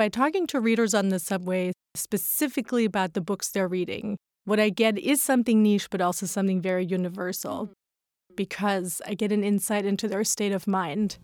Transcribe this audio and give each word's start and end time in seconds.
by 0.00 0.08
talking 0.08 0.46
to 0.46 0.58
readers 0.58 0.94
on 0.94 1.10
the 1.10 1.18
subway 1.18 1.72
specifically 1.94 2.86
about 2.86 3.12
the 3.12 3.20
books 3.20 3.50
they're 3.50 3.68
reading, 3.68 4.16
what 4.46 4.58
I 4.58 4.70
get 4.70 4.96
is 4.96 5.22
something 5.22 5.62
niche, 5.62 5.90
but 5.90 6.00
also 6.00 6.24
something 6.24 6.58
very 6.58 6.86
universal 6.86 7.64
mm-hmm. 7.64 8.34
because 8.34 9.02
I 9.06 9.12
get 9.12 9.30
an 9.30 9.44
insight 9.44 9.84
into 9.84 10.08
their 10.08 10.24
state 10.24 10.52
of 10.52 10.66
mind. 10.66 11.18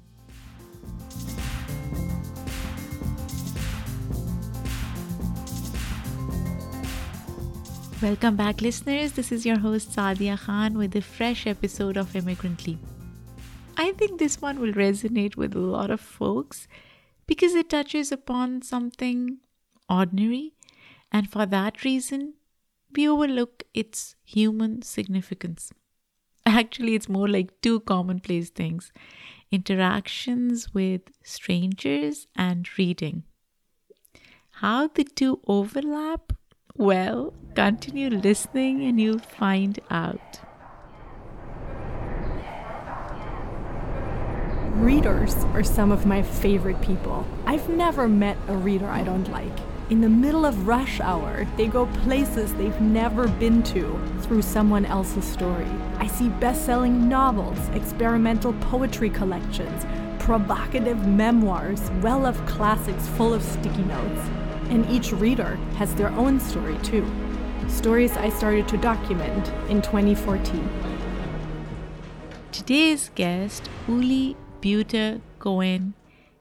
Welcome 8.02 8.36
back, 8.36 8.60
listeners. 8.60 9.12
This 9.12 9.32
is 9.32 9.46
your 9.46 9.58
host 9.58 9.96
Saadia 9.96 10.38
Khan 10.38 10.76
with 10.76 10.94
a 10.94 11.00
fresh 11.00 11.46
episode 11.46 11.96
of 11.96 12.14
Immigrantly. 12.14 12.76
I 13.78 13.92
think 13.92 14.18
this 14.18 14.42
one 14.42 14.60
will 14.60 14.74
resonate 14.74 15.34
with 15.34 15.56
a 15.56 15.60
lot 15.60 15.90
of 15.90 15.98
folks 15.98 16.68
because 17.26 17.54
it 17.54 17.70
touches 17.70 18.12
upon 18.12 18.62
something 18.62 19.38
ordinary, 19.88 20.54
and 21.12 21.30
for 21.30 21.46
that 21.46 21.84
reason, 21.84 22.34
we 22.94 23.08
overlook 23.08 23.64
its 23.74 24.16
human 24.24 24.82
significance. 24.82 25.72
Actually, 26.44 26.94
it's 26.94 27.08
more 27.08 27.28
like 27.28 27.60
two 27.60 27.80
commonplace 27.80 28.50
things 28.50 28.92
interactions 29.52 30.74
with 30.74 31.02
strangers 31.22 32.26
and 32.34 32.68
reading. 32.78 33.22
How 34.50 34.88
the 34.88 35.04
two 35.04 35.40
overlap 35.46 36.32
well, 36.78 37.32
continue 37.54 38.10
listening 38.10 38.84
and 38.84 39.00
you'll 39.00 39.18
find 39.18 39.78
out. 39.88 40.45
Readers 44.76 45.34
are 45.54 45.64
some 45.64 45.90
of 45.90 46.04
my 46.04 46.20
favorite 46.20 46.78
people. 46.82 47.26
I've 47.46 47.66
never 47.70 48.06
met 48.06 48.36
a 48.46 48.54
reader 48.54 48.86
I 48.86 49.04
don't 49.04 49.26
like. 49.32 49.58
In 49.88 50.02
the 50.02 50.08
middle 50.10 50.44
of 50.44 50.68
rush 50.68 51.00
hour, 51.00 51.46
they 51.56 51.66
go 51.66 51.86
places 52.04 52.52
they've 52.52 52.78
never 52.78 53.26
been 53.26 53.62
to 53.62 53.98
through 54.20 54.42
someone 54.42 54.84
else's 54.84 55.24
story. 55.24 55.66
I 55.96 56.06
see 56.06 56.28
best 56.28 56.66
selling 56.66 57.08
novels, 57.08 57.58
experimental 57.70 58.52
poetry 58.60 59.08
collections, 59.08 59.86
provocative 60.22 61.06
memoirs, 61.06 61.90
well 62.02 62.26
of 62.26 62.36
classics 62.44 63.08
full 63.16 63.32
of 63.32 63.42
sticky 63.42 63.82
notes. 63.84 64.28
And 64.68 64.84
each 64.90 65.10
reader 65.10 65.56
has 65.78 65.94
their 65.94 66.10
own 66.10 66.38
story 66.38 66.76
too. 66.82 67.10
Stories 67.68 68.14
I 68.18 68.28
started 68.28 68.68
to 68.68 68.76
document 68.76 69.48
in 69.70 69.80
2014. 69.80 70.68
Today's 72.52 73.10
guest, 73.14 73.70
Uli 73.88 74.36
Beutter 74.66 75.20
Cohen, 75.38 75.94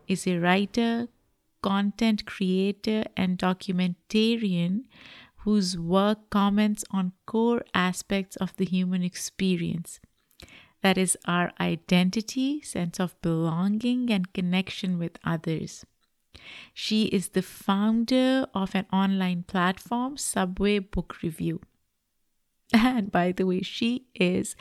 is 0.07 0.25
a 0.25 0.39
writer, 0.39 1.09
content 1.61 2.25
creator, 2.25 3.03
and 3.15 3.37
documentarian 3.37 4.85
whose 5.43 5.77
work 5.77 6.31
comments 6.31 6.83
on 6.89 7.11
core 7.27 7.63
aspects 7.75 8.35
of 8.37 8.57
the 8.57 8.65
human 8.65 9.03
experience. 9.03 9.99
That 10.81 10.97
is, 10.97 11.15
our 11.25 11.51
identity, 11.59 12.63
sense 12.63 12.99
of 12.99 13.13
belonging, 13.21 14.09
and 14.09 14.33
connection 14.33 14.97
with 14.97 15.19
others. 15.23 15.85
She 16.73 17.03
is 17.03 17.29
the 17.29 17.43
founder 17.43 18.47
of 18.55 18.73
an 18.73 18.87
online 18.91 19.43
platform, 19.43 20.17
Subway 20.17 20.79
Book 20.79 21.21
Review. 21.21 21.61
And 22.73 23.11
by 23.11 23.33
the 23.33 23.45
way, 23.45 23.61
she 23.61 24.07
is 24.15 24.55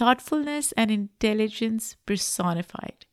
thoughtfulness 0.00 0.72
and 0.78 0.90
intelligence 0.90 1.94
personified. 2.06 3.04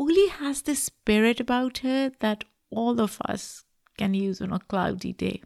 Uli 0.00 0.26
has 0.28 0.62
this 0.62 0.82
spirit 0.82 1.38
about 1.38 1.78
her 1.78 2.10
that 2.18 2.42
all 2.70 3.00
of 3.00 3.18
us 3.24 3.64
can 3.96 4.14
use 4.14 4.40
on 4.40 4.52
a 4.52 4.58
cloudy 4.58 5.12
day. 5.12 5.42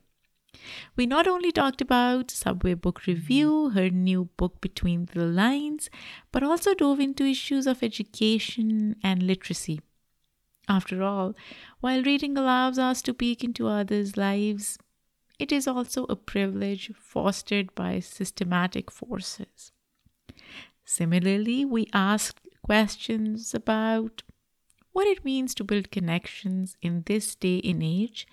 We 0.97 1.05
not 1.05 1.29
only 1.29 1.53
talked 1.53 1.83
about 1.83 2.31
Subway 2.31 2.73
Book 2.73 3.03
mm-hmm. 3.03 3.11
Review, 3.11 3.71
her 3.71 3.91
new 3.91 4.31
book 4.39 4.63
Between 4.63 5.11
the 5.13 5.27
Lines, 5.27 5.91
but 6.31 6.43
also 6.43 6.73
dove 6.73 7.01
into 7.01 7.25
issues 7.25 7.67
of 7.67 7.83
education 7.83 8.97
and 9.03 9.23
literacy. 9.23 9.83
After 10.69 11.03
all, 11.03 11.35
while 11.81 12.03
reading 12.03 12.39
allows 12.39 12.79
us 12.79 13.03
to 13.03 13.13
peek 13.13 13.45
into 13.45 13.69
others' 13.69 14.17
lives, 14.17 14.79
it 15.39 15.53
is 15.53 15.69
also 15.69 16.05
a 16.05 16.17
privilege 16.17 16.93
fostered 16.97 17.75
by 17.75 18.01
systematic 18.01 18.91
forces. 18.91 19.72
Similarly, 20.85 21.65
we 21.65 21.89
asked 21.93 22.41
questions 22.63 23.55
about 23.55 24.23
what 24.93 25.07
it 25.07 25.25
means 25.25 25.55
to 25.55 25.65
build 25.65 25.91
connections 25.91 26.77
in 26.83 27.03
this 27.07 27.35
day 27.35 27.61
and 27.65 27.83
age 27.83 28.27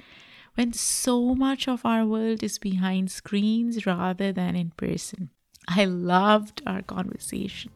when 0.56 0.74
so 0.74 1.36
much 1.36 1.68
of 1.68 1.86
our 1.86 2.06
world 2.06 2.44
is 2.44 2.58
behind 2.58 3.12
screens 3.12 3.86
rather 3.86 4.34
than 4.34 4.56
in 4.56 4.72
person. 4.72 5.30
I 5.68 5.86
loved 5.86 6.62
our 6.66 6.82
conversation 6.82 7.72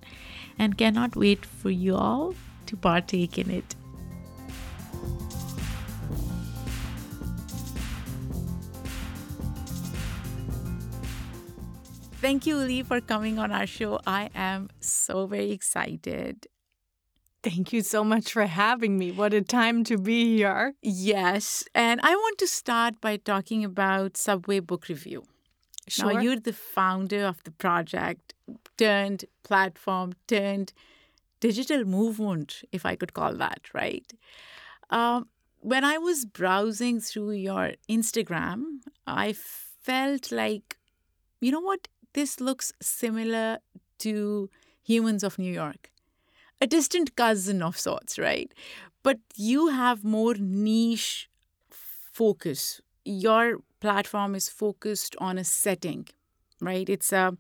and 0.58 0.78
cannot 0.78 1.16
wait 1.16 1.46
for 1.46 1.70
you 1.70 1.96
all 1.96 2.36
to 2.66 2.76
partake 2.76 3.38
in 3.38 3.50
it. 3.52 3.76
Thank 12.24 12.48
you, 12.48 12.58
Uli, 12.62 12.84
for 12.84 13.02
coming 13.02 13.38
on 13.38 13.52
our 13.52 13.68
show. 13.68 14.00
I 14.08 14.30
am 14.34 14.70
so 14.80 15.28
very 15.28 15.52
excited. 15.52 16.48
Thank 17.44 17.74
you 17.74 17.82
so 17.82 18.06
much 18.06 18.32
for 18.32 18.46
having 18.46 18.98
me. 18.98 19.12
What 19.12 19.34
a 19.34 19.42
time 19.42 19.84
to 19.84 19.98
be 19.98 20.38
here. 20.38 20.74
Yes. 20.82 21.66
And 21.76 22.00
I 22.02 22.16
want 22.16 22.38
to 22.38 22.48
start 22.48 23.02
by 23.02 23.18
talking 23.18 23.66
about 23.66 24.16
Subway 24.16 24.62
Book 24.62 24.88
Review. 24.88 25.26
Sure. 25.90 26.14
Now, 26.14 26.22
you're 26.22 26.40
the 26.40 26.54
founder 26.54 27.26
of 27.26 27.44
the 27.44 27.52
project, 27.52 28.34
turned 28.78 29.26
platform, 29.44 30.14
turned 30.26 30.72
digital 31.42 31.84
movement, 31.84 32.64
if 32.72 32.86
I 32.86 32.96
could 32.96 33.14
call 33.14 33.36
that, 33.36 33.64
right? 33.74 34.10
Um, 34.90 35.28
when 35.60 35.84
I 35.84 35.98
was 35.98 36.24
browsing 36.24 37.02
through 37.02 37.32
your 37.32 37.74
Instagram, 37.90 38.78
I 39.06 39.34
felt 39.34 40.32
like, 40.32 40.78
you 41.42 41.52
know 41.52 41.60
what? 41.60 41.90
This 42.14 42.40
looks 42.40 42.74
similar 42.82 43.60
to 44.00 44.50
Humans 44.84 45.24
of 45.24 45.40
New 45.40 45.52
York, 45.52 45.92
a 46.62 46.68
distant 46.68 47.16
cousin 47.16 47.62
of 47.62 47.78
sorts, 47.78 48.20
right? 48.20 48.54
But 49.02 49.20
you 49.36 49.68
have 49.68 50.04
more 50.04 50.36
niche 50.36 51.30
focus. 51.70 52.82
Your 53.06 53.60
platform 53.80 54.36
is 54.36 54.50
focused 54.50 55.16
on 55.20 55.38
a 55.38 55.44
setting, 55.44 56.08
right? 56.62 56.88
It's 56.88 57.12
uh, 57.12 57.32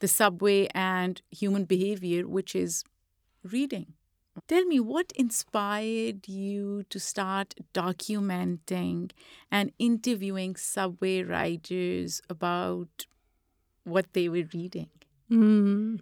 the 0.00 0.08
subway 0.08 0.68
and 0.74 1.22
human 1.30 1.64
behavior, 1.64 2.26
which 2.26 2.54
is 2.56 2.84
reading. 3.44 3.94
Tell 4.48 4.64
me 4.64 4.80
what 4.80 5.12
inspired 5.14 6.26
you 6.26 6.84
to 6.88 6.98
start 6.98 7.54
documenting 7.74 9.10
and 9.50 9.72
interviewing 9.78 10.56
subway 10.56 11.22
riders 11.22 12.22
about 12.30 13.06
what 13.84 14.06
they 14.12 14.28
were 14.28 14.46
reading. 14.54 14.88
Mm. 15.30 16.00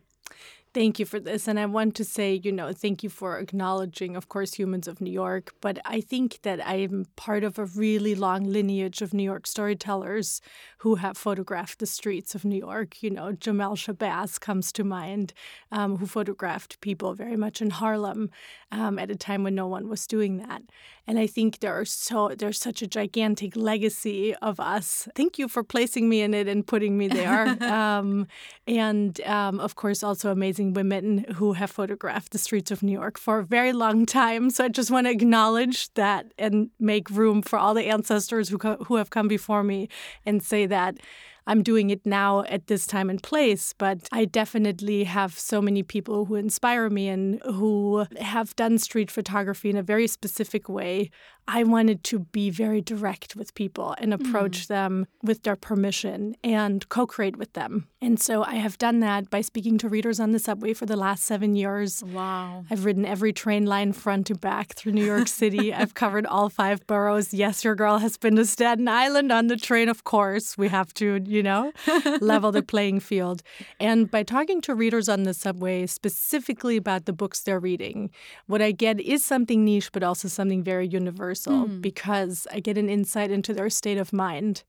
Thank 0.73 1.01
you 1.01 1.05
for 1.05 1.19
this. 1.19 1.49
And 1.49 1.59
I 1.59 1.67
want 1.67 1.97
to 1.97 2.05
say, 2.05 2.41
you 2.45 2.53
know, 2.53 2.73
thank 2.73 3.03
you 3.03 3.11
for 3.11 3.39
acknowledging, 3.39 4.15
of 4.15 4.29
course, 4.29 4.55
humans 4.55 4.87
of 4.87 5.01
New 5.01 5.11
York. 5.11 5.53
But 5.61 5.81
I 5.85 6.01
think 6.01 6.43
that 6.43 6.65
I 6.65 6.77
am 6.77 7.07
part 7.17 7.43
of 7.43 7.59
a 7.59 7.65
really 7.65 8.15
long 8.15 8.45
lineage 8.45 9.03
of 9.03 9.13
New 9.13 9.25
York 9.25 9.49
storytellers 9.49 10.41
who 10.79 10.95
have 10.97 11.17
photographed 11.17 11.81
the 11.81 11.87
streets 11.87 12.37
of 12.37 12.45
New 12.45 12.59
York. 12.59 13.03
You 13.03 13.11
know, 13.11 13.33
Jamel 13.33 13.77
Shabazz 13.77 14.39
comes 14.39 14.71
to 14.73 14.85
mind, 14.85 15.33
um, 15.73 15.97
who 15.97 16.07
photographed 16.07 16.81
people 16.81 17.15
very 17.15 17.37
much 17.37 17.61
in 17.61 17.71
Harlem 17.71 18.31
um, 18.71 18.97
at 18.97 19.11
a 19.11 19.17
time 19.17 19.43
when 19.43 19.57
no 19.57 19.67
one 19.67 19.89
was 19.89 20.07
doing 20.07 20.37
that. 20.39 20.63
And 21.07 21.19
I 21.19 21.27
think 21.27 21.59
there 21.59 21.75
are 21.75 21.85
so 21.85 22.29
there's 22.39 22.61
such 22.61 22.83
a 22.83 22.87
gigantic 22.87 23.57
legacy 23.57 24.37
of 24.37 24.61
us. 24.61 25.09
Thank 25.17 25.39
you 25.39 25.49
for 25.49 25.65
placing 25.65 26.09
me 26.09 26.21
in 26.21 26.35
it 26.35 26.47
and 26.47 26.65
putting 26.65 26.97
me 26.97 27.09
there. 27.09 27.49
um, 27.65 28.29
and 28.69 29.21
um, 29.23 29.59
of 29.59 29.75
course, 29.75 30.05
also 30.05 30.31
amazing 30.31 30.60
amazing 30.61 30.75
women 30.75 31.25
who 31.37 31.55
have 31.55 31.71
photographed 31.71 32.33
the 32.33 32.39
streets 32.39 32.71
of 32.71 32.83
New 32.83 32.93
York 32.93 33.19
for 33.19 33.39
a 33.39 33.45
very 33.45 33.73
long 33.73 34.07
time. 34.07 34.51
So 34.51 34.65
I 34.65 34.69
just 34.69 34.91
want 34.91 35.07
to 35.07 35.11
acknowledge 35.11 35.93
that 35.95 36.33
and 36.39 36.71
make 36.79 37.09
room 37.11 37.43
for 37.43 37.59
all 37.59 37.75
the 37.75 37.87
ancestors 37.87 38.51
who, 38.51 38.59
co- 38.59 38.85
who 38.87 38.97
have 38.97 39.11
come 39.11 39.29
before 39.29 39.63
me 39.63 39.89
and 40.27 40.43
say 40.43 40.67
that 40.67 40.99
I'm 41.47 41.63
doing 41.63 41.91
it 41.91 42.05
now 42.05 42.45
at 42.49 42.67
this 42.67 42.87
time 42.87 43.11
and 43.11 43.23
place, 43.23 43.75
but 43.77 44.09
I 44.13 44.25
definitely 44.27 45.05
have 45.05 45.39
so 45.39 45.61
many 45.61 45.83
people 45.83 46.27
who 46.27 46.37
inspire 46.37 46.91
me 46.91 47.09
and 47.09 47.41
who 47.43 48.07
have 48.21 48.55
done 48.57 48.79
street 48.79 49.11
photography 49.11 49.71
in 49.71 49.77
a 49.77 49.83
very 49.83 50.07
specific 50.07 50.69
way. 50.69 51.11
I 51.53 51.65
wanted 51.65 52.05
to 52.05 52.21
be 52.21 52.49
very 52.49 52.81
direct 52.81 53.35
with 53.35 53.57
people 53.57 53.97
and 53.99 54.15
approach 54.15 54.59
mm. 54.61 54.67
them 54.69 55.09
with 55.21 55.43
their 55.43 55.57
permission 55.57 56.37
and 56.45 56.89
co 56.89 57.09
create 57.09 57.39
with 57.39 57.55
them. 57.55 57.89
And 58.01 58.21
so 58.21 58.45
I 58.45 58.55
have 58.55 58.79
done 58.79 59.01
that 59.01 59.31
by 59.31 59.41
speaking 59.41 59.77
to 59.79 59.89
readers 59.89 60.21
on 60.21 60.31
the 60.31 60.39
subway 60.39 60.75
for 60.75 60.87
the 60.87 60.97
last 60.97 61.25
seven 61.25 61.57
years. 61.57 62.05
Wow. 62.05 62.65
I've 62.71 62.85
ridden 62.85 63.05
every 63.05 63.33
train 63.33 63.67
line 63.67 63.93
front 63.93 64.29
to 64.29 64.37
back 64.37 64.75
through 64.75 64.93
New 64.93 65.05
York 65.05 65.27
City. 65.27 65.75
I've 65.81 65.95
covered 65.95 66.25
all 66.25 66.51
five 66.51 66.87
boroughs. 66.87 67.35
Yes, 67.35 67.65
your 67.65 67.75
girl 67.75 67.99
has 67.99 68.17
been 68.17 68.37
to 68.37 68.47
Staten 68.47 68.87
Island 68.87 69.33
on 69.33 69.49
the 69.49 69.57
train, 69.57 69.89
of 69.89 70.05
course. 70.05 70.57
We 70.57 70.69
have 70.69 70.95
to, 70.95 71.21
you 71.27 71.43
know, 71.43 71.73
level 72.21 72.53
the 72.53 72.63
playing 72.63 73.01
field. 73.01 73.43
And 73.81 74.09
by 74.09 74.23
talking 74.23 74.61
to 74.63 74.75
readers 74.77 75.09
on 75.09 75.25
the 75.25 75.35
subway 75.35 75.87
specifically 75.87 76.77
about 76.77 77.07
the 77.07 77.13
books 77.13 77.41
they're 77.43 77.59
reading, 77.59 78.11
what 78.47 78.63
I 78.63 78.71
get 78.71 79.01
is 79.01 79.25
something 79.25 79.65
niche, 79.65 79.91
but 79.91 80.05
also 80.05 80.29
something 80.29 80.63
very 80.63 80.87
universal 80.87 81.40
universal 81.47 81.77
mm. 81.77 81.81
because 81.81 82.47
I 82.51 82.61
get 82.61 82.79
an 82.79 82.89
insight 82.89 83.31
into 83.31 83.55
their 83.55 83.71
state 83.71 83.99
of 83.99 84.13
mind. 84.13 84.65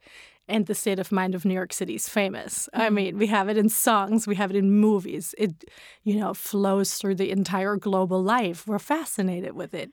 And 0.48 0.66
the 0.66 0.76
state 0.76 1.00
of 1.00 1.14
mind 1.14 1.34
of 1.34 1.46
New 1.46 1.54
York 1.54 1.72
City 1.72 1.96
is 1.96 2.10
famous. 2.10 2.68
Mm. 2.74 2.80
I 2.80 2.88
hmm. 2.88 2.94
mean, 2.96 3.18
we 3.18 3.28
have 3.28 3.48
it 3.48 3.58
in 3.58 3.70
songs, 3.70 4.28
we 4.28 4.36
have 4.36 4.50
it 4.50 4.58
in 4.58 4.72
movies. 4.72 5.34
It, 5.38 5.66
you 6.04 6.16
know, 6.16 6.34
flows 6.34 6.96
through 6.96 7.16
the 7.16 7.32
entire 7.32 7.78
global 7.78 8.22
life. 8.22 8.68
We're 8.68 8.80
fascinated 8.80 9.54
with 9.54 9.74
it. 9.74 9.92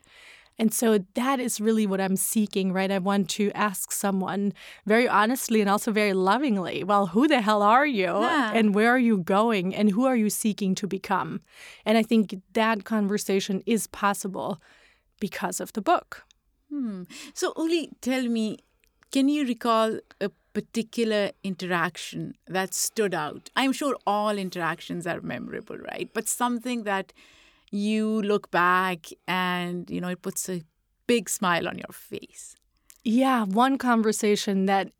And 0.61 0.75
so 0.75 0.99
that 1.15 1.39
is 1.39 1.61
really 1.61 1.87
what 1.87 2.01
I'm 2.01 2.17
seeking, 2.17 2.73
right? 2.73 2.91
I 2.91 2.99
want 2.99 3.31
to 3.31 3.53
ask 3.53 3.93
someone 3.93 4.53
very 4.87 5.07
honestly 5.07 5.61
and 5.61 5.71
also 5.71 5.93
very 5.93 6.13
lovingly, 6.13 6.83
well, 6.83 7.07
who 7.07 7.29
the 7.29 7.41
hell 7.41 7.63
are 7.63 7.87
you? 7.87 8.07
Yeah. 8.07 8.51
And 8.53 8.75
where 8.75 8.91
are 8.91 8.99
you 8.99 9.19
going? 9.19 9.73
And 9.73 9.91
who 9.91 10.07
are 10.07 10.17
you 10.17 10.31
seeking 10.31 10.75
to 10.77 10.89
become? 10.89 11.43
And 11.85 11.97
I 11.97 12.03
think 12.03 12.43
that 12.55 12.83
conversation 12.83 13.63
is 13.67 13.87
possible 13.87 14.61
because 15.21 15.61
of 15.61 15.73
the 15.75 15.83
book. 15.83 16.25
Hmm. 16.71 17.05
So, 17.35 17.53
Uli, 17.57 17.91
tell 18.01 18.29
me, 18.29 18.59
can 19.11 19.29
you 19.29 19.47
recall 19.47 19.99
a 20.21 20.31
particular 20.53 21.31
interaction 21.43 22.35
that 22.47 22.75
stood 22.75 23.15
out? 23.15 23.49
I'm 23.57 23.73
sure 23.73 23.97
all 24.07 24.37
interactions 24.37 25.07
are 25.07 25.21
memorable, 25.21 25.79
right? 25.79 26.11
But 26.13 26.29
something 26.29 26.83
that 26.85 27.13
you 27.71 28.23
look 28.23 28.51
back 28.51 29.07
and, 29.27 29.89
you 29.91 30.01
know, 30.01 30.09
it 30.09 30.23
puts 30.23 30.49
a 30.49 30.63
big 31.07 31.29
smile 31.29 31.69
on 31.69 31.79
your 31.79 31.93
face. 31.93 32.55
Yeah, 33.05 33.45
one 33.45 33.79
conversation 33.79 34.67
that 34.67 34.91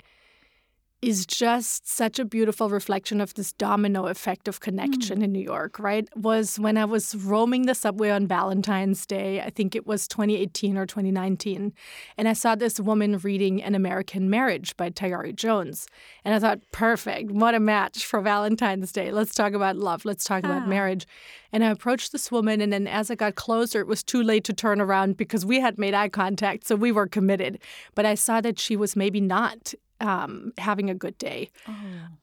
is 1.01 1.27
just 1.27 1.87
such 1.87 2.19
a 2.19 2.25
beautiful 2.25 2.69
reflection 2.69 3.21
of 3.21 3.35
this 3.35 3.53
domino 3.53 4.07
effect 4.07 4.49
of 4.49 4.59
connection 4.59 5.21
mm. 5.21 5.25
in 5.25 5.33
New 5.33 5.43
York, 5.43 5.79
right? 5.79 6.09
Was 6.17 6.59
when 6.59 6.77
I 6.77 6.85
was 6.87 7.15
roaming 7.15 7.67
the 7.67 7.75
subway 7.75 8.11
on 8.11 8.27
Valentine's 8.27 9.07
Day, 9.07 9.41
I 9.41 9.51
think 9.51 9.77
it 9.77 9.87
was 9.87 10.09
2018 10.09 10.77
or 10.77 10.87
2019, 10.87 11.73
and 12.17 12.29
I 12.29 12.33
saw 12.33 12.57
this 12.57 12.81
woman 12.81 13.19
reading 13.19 13.63
An 13.63 13.77
American 13.77 14.29
Marriage 14.29 14.77
by 14.77 14.91
Tayari 14.91 15.35
Jones. 15.35 15.87
And 16.25 16.35
I 16.35 16.41
thought, 16.41 16.61
perfect, 16.73 17.31
what 17.31 17.55
a 17.55 17.61
match 17.61 18.05
for 18.05 18.21
Valentine's 18.21 18.91
Day. 18.91 19.13
Let's 19.13 19.35
talk 19.35 19.53
about 19.53 19.77
love, 19.77 20.05
let's 20.05 20.25
talk 20.25 20.43
ah. 20.45 20.49
about 20.49 20.69
marriage. 20.69 21.07
And 21.53 21.65
I 21.65 21.71
approached 21.71 22.11
this 22.11 22.33
woman, 22.33 22.61
and 22.61 22.73
then 22.73 22.89
as 22.89 23.09
I 23.11 23.15
got 23.15 23.37
closer, 23.37 23.81
it 23.81 23.87
was 23.87 24.03
too 24.03 24.23
late 24.23 24.45
to 24.45 24.53
turn 24.53 24.81
around 24.81 25.17
because 25.17 25.47
we 25.47 25.61
had 25.61 25.79
made 25.79 25.95
eye 25.95 26.09
contact, 26.09 26.67
so 26.67 26.75
we 26.75 26.91
were 26.91 27.07
committed. 27.07 27.61
But 27.95 28.05
I 28.05 28.17
saw 28.17 28.41
that 28.41 28.59
she 28.59 28.77
was 28.77 28.97
maybe 28.97 29.21
not 29.21 29.75
um, 30.01 30.53
having 30.59 30.91
a 30.91 30.95
good 30.95 31.19
day. 31.19 31.51
Oh. 31.67 31.75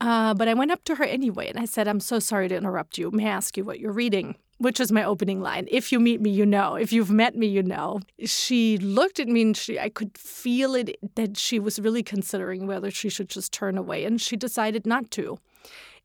Uh, 0.01 0.33
but 0.33 0.47
I 0.47 0.53
went 0.53 0.71
up 0.71 0.83
to 0.85 0.95
her 0.95 1.03
anyway 1.03 1.49
and 1.49 1.59
I 1.59 1.65
said, 1.65 1.87
I'm 1.87 1.99
so 1.99 2.19
sorry 2.19 2.47
to 2.49 2.55
interrupt 2.55 2.97
you. 2.97 3.11
May 3.11 3.25
I 3.27 3.29
ask 3.29 3.57
you 3.57 3.63
what 3.63 3.79
you're 3.79 3.91
reading? 3.91 4.35
Which 4.57 4.79
is 4.79 4.91
my 4.91 5.03
opening 5.03 5.41
line. 5.41 5.67
If 5.69 5.91
you 5.91 5.99
meet 5.99 6.21
me, 6.21 6.29
you 6.29 6.45
know. 6.45 6.75
If 6.75 6.93
you've 6.93 7.11
met 7.11 7.35
me, 7.35 7.47
you 7.47 7.61
know. 7.61 7.99
She 8.23 8.77
looked 8.77 9.19
at 9.19 9.27
me 9.27 9.41
and 9.41 9.57
she 9.57 9.77
I 9.77 9.89
could 9.89 10.17
feel 10.17 10.75
it 10.75 10.97
that 11.15 11.35
she 11.35 11.59
was 11.59 11.79
really 11.79 12.03
considering 12.03 12.65
whether 12.65 12.89
she 12.89 13.09
should 13.09 13.29
just 13.29 13.51
turn 13.51 13.77
away 13.77 14.05
and 14.05 14.21
she 14.21 14.37
decided 14.37 14.85
not 14.85 15.11
to. 15.11 15.37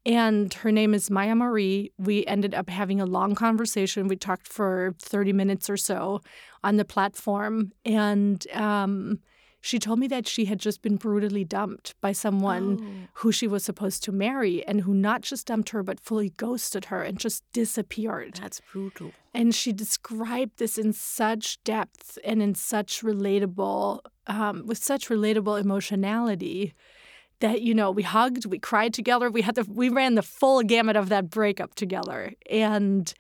And 0.06 0.52
her 0.54 0.72
name 0.72 0.94
is 0.94 1.10
Maya 1.10 1.34
Marie. 1.34 1.92
We 1.98 2.24
ended 2.26 2.54
up 2.54 2.70
having 2.70 3.00
a 3.00 3.06
long 3.06 3.34
conversation. 3.34 4.08
We 4.08 4.16
talked 4.16 4.48
for 4.48 4.94
30 4.98 5.32
minutes 5.32 5.68
or 5.68 5.76
so 5.76 6.22
on 6.64 6.76
the 6.76 6.84
platform. 6.84 7.72
And 7.84 8.44
um, 8.52 9.20
she 9.60 9.78
told 9.78 9.98
me 9.98 10.06
that 10.08 10.26
she 10.26 10.46
had 10.46 10.58
just 10.58 10.80
been 10.80 10.96
brutally 10.96 11.44
dumped 11.44 11.94
by 12.00 12.12
someone 12.12 12.78
oh. 12.80 13.08
who 13.14 13.32
she 13.32 13.46
was 13.46 13.62
supposed 13.62 14.02
to 14.04 14.12
marry 14.12 14.66
and 14.66 14.80
who 14.82 14.94
not 14.94 15.20
just 15.20 15.46
dumped 15.46 15.70
her, 15.70 15.82
but 15.82 16.00
fully 16.00 16.30
ghosted 16.30 16.86
her 16.86 17.02
and 17.02 17.18
just 17.18 17.44
disappeared. 17.52 18.38
That's 18.40 18.62
brutal. 18.72 19.12
And 19.34 19.54
she 19.54 19.72
described 19.72 20.58
this 20.58 20.78
in 20.78 20.92
such 20.94 21.62
depth 21.62 22.18
and 22.24 22.42
in 22.42 22.54
such 22.54 23.02
relatable, 23.02 24.00
um, 24.26 24.64
with 24.66 24.78
such 24.78 25.08
relatable 25.08 25.60
emotionality 25.60 26.74
that 27.40 27.62
you 27.62 27.74
know 27.74 27.90
we 27.90 28.02
hugged 28.02 28.44
we 28.44 28.58
cried 28.58 28.92
together 28.92 29.30
we 29.30 29.40
had 29.40 29.54
the 29.54 29.64
we 29.64 29.88
ran 29.88 30.14
the 30.14 30.22
full 30.22 30.62
gamut 30.62 30.94
of 30.94 31.08
that 31.08 31.30
breakup 31.30 31.74
together 31.74 32.34
and 32.50 33.14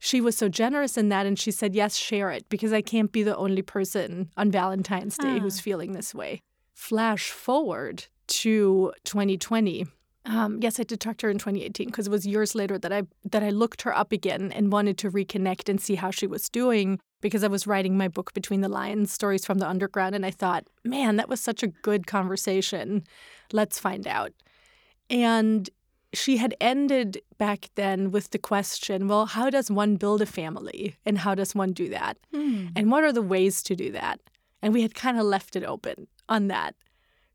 she 0.00 0.20
was 0.20 0.36
so 0.36 0.48
generous 0.48 0.96
in 0.96 1.08
that 1.10 1.26
and 1.26 1.38
she 1.38 1.50
said 1.50 1.74
yes 1.74 1.94
share 1.96 2.30
it 2.30 2.48
because 2.48 2.72
i 2.72 2.82
can't 2.82 3.12
be 3.12 3.22
the 3.22 3.36
only 3.36 3.62
person 3.62 4.28
on 4.36 4.50
valentine's 4.50 5.16
day 5.16 5.38
who's 5.38 5.60
feeling 5.60 5.92
this 5.92 6.14
way 6.14 6.40
flash 6.74 7.30
forward 7.30 8.06
to 8.26 8.92
2020 9.04 9.86
um, 10.26 10.58
yes, 10.60 10.78
I 10.78 10.82
did 10.82 11.00
talk 11.00 11.16
to 11.18 11.26
her 11.26 11.30
in 11.30 11.38
2018 11.38 11.86
because 11.86 12.06
it 12.06 12.10
was 12.10 12.26
years 12.26 12.54
later 12.54 12.78
that 12.78 12.92
I 12.92 13.04
that 13.24 13.42
I 13.42 13.50
looked 13.50 13.82
her 13.82 13.96
up 13.96 14.12
again 14.12 14.52
and 14.52 14.70
wanted 14.70 14.98
to 14.98 15.10
reconnect 15.10 15.68
and 15.68 15.80
see 15.80 15.94
how 15.94 16.10
she 16.10 16.26
was 16.26 16.48
doing 16.48 17.00
because 17.20 17.42
I 17.42 17.48
was 17.48 17.66
writing 17.66 17.96
my 17.96 18.08
book 18.08 18.34
Between 18.34 18.60
the 18.60 18.68
Lines, 18.68 19.12
Stories 19.12 19.44
from 19.44 19.58
the 19.58 19.68
Underground, 19.68 20.14
and 20.14 20.26
I 20.26 20.30
thought, 20.30 20.66
man, 20.84 21.16
that 21.16 21.28
was 21.28 21.40
such 21.40 21.62
a 21.62 21.68
good 21.68 22.06
conversation. 22.06 23.04
Let's 23.52 23.78
find 23.78 24.06
out. 24.06 24.32
And 25.08 25.68
she 26.12 26.38
had 26.38 26.54
ended 26.60 27.20
back 27.38 27.70
then 27.74 28.10
with 28.10 28.30
the 28.30 28.38
question 28.38 29.08
well, 29.08 29.26
how 29.26 29.50
does 29.50 29.70
one 29.70 29.96
build 29.96 30.22
a 30.22 30.26
family 30.26 30.96
and 31.06 31.18
how 31.18 31.34
does 31.34 31.54
one 31.54 31.72
do 31.72 31.88
that? 31.90 32.16
Mm. 32.34 32.72
And 32.76 32.90
what 32.90 33.04
are 33.04 33.12
the 33.12 33.22
ways 33.22 33.62
to 33.64 33.76
do 33.76 33.92
that? 33.92 34.20
And 34.62 34.74
we 34.74 34.82
had 34.82 34.94
kind 34.94 35.18
of 35.18 35.24
left 35.24 35.56
it 35.56 35.64
open 35.64 36.06
on 36.28 36.48
that. 36.48 36.74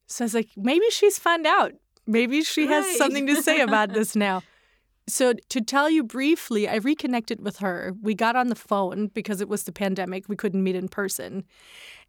So 0.08 0.24
I 0.24 0.26
was 0.26 0.34
like, 0.34 0.50
maybe 0.56 0.86
she's 0.92 1.18
found 1.18 1.48
out. 1.48 1.74
Maybe 2.06 2.44
she 2.44 2.68
right. 2.68 2.84
has 2.84 2.98
something 2.98 3.26
to 3.28 3.42
say 3.42 3.62
about 3.62 3.90
this 3.94 4.16
now. 4.16 4.44
So, 5.08 5.34
to 5.34 5.62
tell 5.62 5.88
you 5.88 6.04
briefly, 6.04 6.68
I 6.68 6.78
reconnected 6.78 7.40
with 7.42 7.58
her. 7.58 7.94
We 8.02 8.16
got 8.16 8.36
on 8.36 8.48
the 8.48 8.56
phone 8.56 9.08
because 9.14 9.40
it 9.40 9.48
was 9.48 9.64
the 9.64 9.72
pandemic. 9.72 10.28
We 10.28 10.36
couldn't 10.36 10.64
meet 10.64 10.76
in 10.76 10.88
person. 10.88 11.44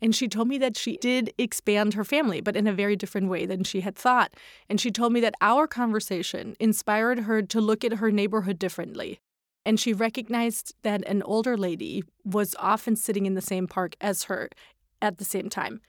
And 0.00 0.14
she 0.14 0.28
told 0.28 0.48
me 0.48 0.56
that 0.58 0.78
she 0.78 0.96
did 0.96 1.32
expand 1.36 1.92
her 1.92 2.04
family, 2.04 2.40
but 2.40 2.56
in 2.56 2.66
a 2.66 2.72
very 2.72 2.96
different 2.96 3.28
way 3.28 3.44
than 3.44 3.64
she 3.64 3.82
had 3.82 3.96
thought. 3.96 4.32
And 4.70 4.80
she 4.80 4.90
told 4.90 5.12
me 5.12 5.20
that 5.20 5.34
our 5.42 5.66
conversation 5.66 6.56
inspired 6.58 7.20
her 7.20 7.42
to 7.42 7.60
look 7.60 7.84
at 7.84 7.94
her 7.94 8.10
neighborhood 8.10 8.58
differently. 8.58 9.20
And 9.66 9.78
she 9.78 9.92
recognized 9.92 10.74
that 10.82 11.06
an 11.06 11.22
older 11.24 11.56
lady 11.58 12.02
was 12.24 12.54
often 12.58 12.96
sitting 12.96 13.26
in 13.26 13.34
the 13.34 13.42
same 13.42 13.66
park 13.66 13.94
as 14.00 14.24
her 14.24 14.48
at 15.02 15.18
the 15.18 15.24
same 15.24 15.50
time. 15.50 15.82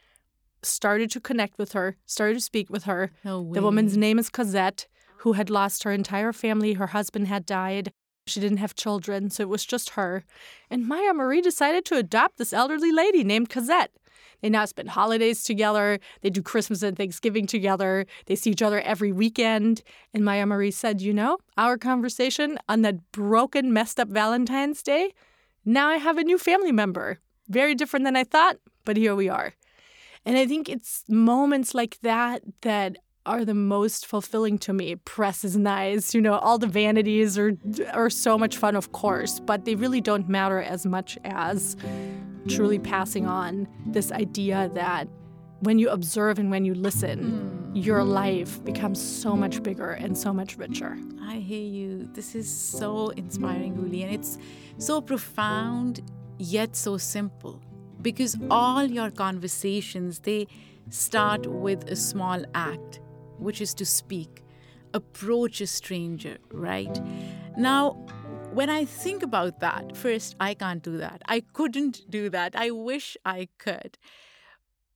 Started 0.62 1.10
to 1.12 1.22
connect 1.22 1.58
with 1.58 1.72
her, 1.72 1.96
started 2.06 2.34
to 2.34 2.42
speak 2.42 2.70
with 2.70 2.84
her. 2.84 3.12
No 3.24 3.50
the 3.54 3.62
woman's 3.62 3.96
name 3.96 4.20
is 4.20 4.30
Cosette 4.30 4.88
who 5.20 5.34
had 5.34 5.50
lost 5.50 5.84
her 5.84 5.92
entire 5.92 6.34
family. 6.34 6.74
Her 6.74 6.88
husband 6.88 7.28
had 7.28 7.46
died. 7.46 7.92
She 8.26 8.40
didn't 8.40 8.58
have 8.58 8.76
children, 8.76 9.30
so 9.30 9.44
it 9.44 9.50
was 9.50 9.66
just 9.66 9.92
her. 9.92 10.26
And 10.70 10.88
Maya 10.88 11.14
Marie 11.14 11.42
decided 11.42 11.86
to 11.86 11.96
adopt 11.96 12.38
this 12.38 12.54
elderly 12.54 12.92
lady 12.92 13.24
named 13.24 13.50
Cosette. 13.50 13.92
They 14.42 14.50
now 14.50 14.66
spend 14.66 14.90
holidays 14.90 15.44
together. 15.44 16.00
They 16.22 16.30
do 16.30 16.42
Christmas 16.42 16.84
and 16.84 16.96
Thanksgiving 16.96 17.48
together. 17.48 18.06
They 18.26 18.36
see 18.36 18.52
each 18.52 18.62
other 18.62 18.82
every 18.82 19.12
weekend. 19.12 19.82
And 20.14 20.24
Maya 20.24 20.46
Marie 20.46 20.72
said, 20.72 21.02
You 21.02 21.14
know, 21.14 21.40
our 21.58 21.78
conversation 21.78 22.60
on 22.70 22.82
that 22.84 23.12
broken, 23.12 23.74
messed 23.74 24.00
up 24.00 24.10
Valentine's 24.10 24.84
Day, 24.84 25.14
now 25.66 25.90
I 25.90 25.98
have 25.98 26.18
a 26.18 26.24
new 26.24 26.38
family 26.38 26.72
member. 26.72 27.20
Very 27.50 27.76
different 27.76 28.06
than 28.06 28.16
I 28.16 28.24
thought, 28.24 28.58
but 28.86 28.98
here 28.98 29.16
we 29.16 29.30
are. 29.30 29.54
And 30.26 30.38
I 30.38 30.46
think 30.46 30.70
it's 30.70 31.04
moments 31.08 31.74
like 31.74 32.00
that 32.02 32.42
that 32.62 32.98
are 33.28 33.46
the 33.46 33.54
most 33.54 34.06
fulfilling 34.06 34.58
to 34.60 34.74
me. 34.74 34.96
Press 34.96 35.44
is 35.44 35.58
nice, 35.58 36.16
you 36.16 36.22
know, 36.22 36.38
all 36.40 36.58
the 36.58 36.68
vanities 36.68 37.38
are 37.38 37.54
are 37.94 38.10
so 38.10 38.38
much 38.38 38.58
fun, 38.58 38.76
of 38.76 38.92
course, 38.92 39.40
but 39.40 39.66
they 39.66 39.76
really 39.76 40.02
don't 40.02 40.28
matter 40.28 40.62
as 40.62 40.86
much 40.86 41.18
as 41.24 41.76
truly 42.48 42.80
passing 42.80 43.28
on 43.28 43.68
this 43.86 44.12
idea 44.12 44.72
that 44.74 45.08
when 45.60 45.80
you 45.80 45.90
observe 45.90 46.40
and 46.40 46.50
when 46.52 46.64
you 46.66 46.74
listen, 46.74 47.72
mm. 47.74 47.86
your 47.86 48.04
life 48.04 48.64
becomes 48.64 49.02
so 49.02 49.36
much 49.36 49.62
bigger 49.64 49.92
and 49.92 50.18
so 50.18 50.32
much 50.32 50.58
richer. 50.58 50.98
I 51.22 51.38
hear 51.38 51.68
you. 51.80 52.10
This 52.14 52.36
is 52.36 52.48
so 52.48 53.10
inspiring, 53.10 53.76
Uli, 53.76 54.04
and 54.04 54.14
it's 54.14 54.38
so 54.78 55.02
profound 55.02 56.02
yet 56.38 56.76
so 56.76 56.98
simple 56.98 57.62
because 58.02 58.38
all 58.52 58.86
your 58.86 59.10
conversations 59.10 60.20
they 60.20 60.48
start 60.90 61.46
with 61.48 61.90
a 61.90 61.96
small 61.96 62.44
act 62.54 63.02
which 63.38 63.62
is 63.62 63.74
to 63.76 63.86
speak, 63.86 64.44
approach 64.94 65.62
a 65.62 65.68
stranger, 65.68 66.38
right? 66.52 67.00
Now, 67.58 67.92
when 68.52 68.70
I 68.70 68.86
think 68.86 69.24
about 69.24 69.60
that, 69.60 69.96
first, 69.96 70.36
I 70.40 70.54
can't 70.54 70.82
do 70.82 70.98
that. 70.98 71.22
I 71.28 71.42
couldn't 71.54 72.10
do 72.10 72.30
that. 72.30 72.56
I 72.56 72.72
wish 72.72 73.18
I 73.26 73.50
could. 73.58 73.98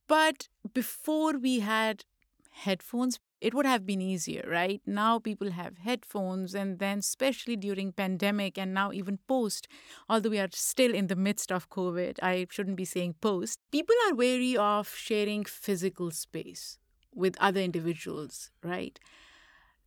But 0.08 0.48
before 0.74 1.38
we 1.38 1.60
had 1.60 2.04
headphones, 2.50 3.18
it 3.40 3.54
would 3.54 3.66
have 3.66 3.84
been 3.84 4.00
easier, 4.00 4.44
right? 4.48 4.80
Now 4.86 5.18
people 5.18 5.50
have 5.50 5.78
headphones 5.78 6.54
and 6.54 6.78
then 6.78 6.98
especially 6.98 7.56
during 7.56 7.92
pandemic 7.92 8.56
and 8.56 8.72
now 8.72 8.92
even 8.92 9.18
post, 9.26 9.66
although 10.08 10.30
we 10.30 10.38
are 10.38 10.48
still 10.52 10.94
in 10.94 11.08
the 11.08 11.16
midst 11.16 11.50
of 11.50 11.68
COVID, 11.68 12.18
I 12.22 12.46
shouldn't 12.50 12.76
be 12.76 12.84
saying 12.84 13.14
post, 13.20 13.58
people 13.72 13.96
are 14.06 14.14
wary 14.14 14.56
of 14.56 14.94
sharing 14.94 15.44
physical 15.44 16.10
space 16.12 16.78
with 17.14 17.36
other 17.40 17.60
individuals, 17.60 18.50
right? 18.62 18.98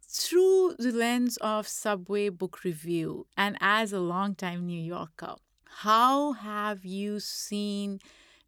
Through 0.08 0.76
the 0.80 0.92
lens 0.92 1.38
of 1.38 1.68
Subway 1.68 2.30
Book 2.30 2.64
Review 2.64 3.28
and 3.36 3.58
as 3.60 3.92
a 3.92 4.00
longtime 4.00 4.66
New 4.66 4.82
Yorker, 4.82 5.36
how 5.82 6.34
have 6.34 6.86
you 6.86 7.20
seen 7.20 8.00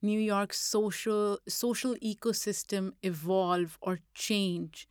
New 0.02 0.20
York's 0.20 0.60
social 0.60 1.40
social 1.48 1.96
ecosystem 1.96 2.94
evolve 3.04 3.78
or 3.82 4.00
change 4.14 4.88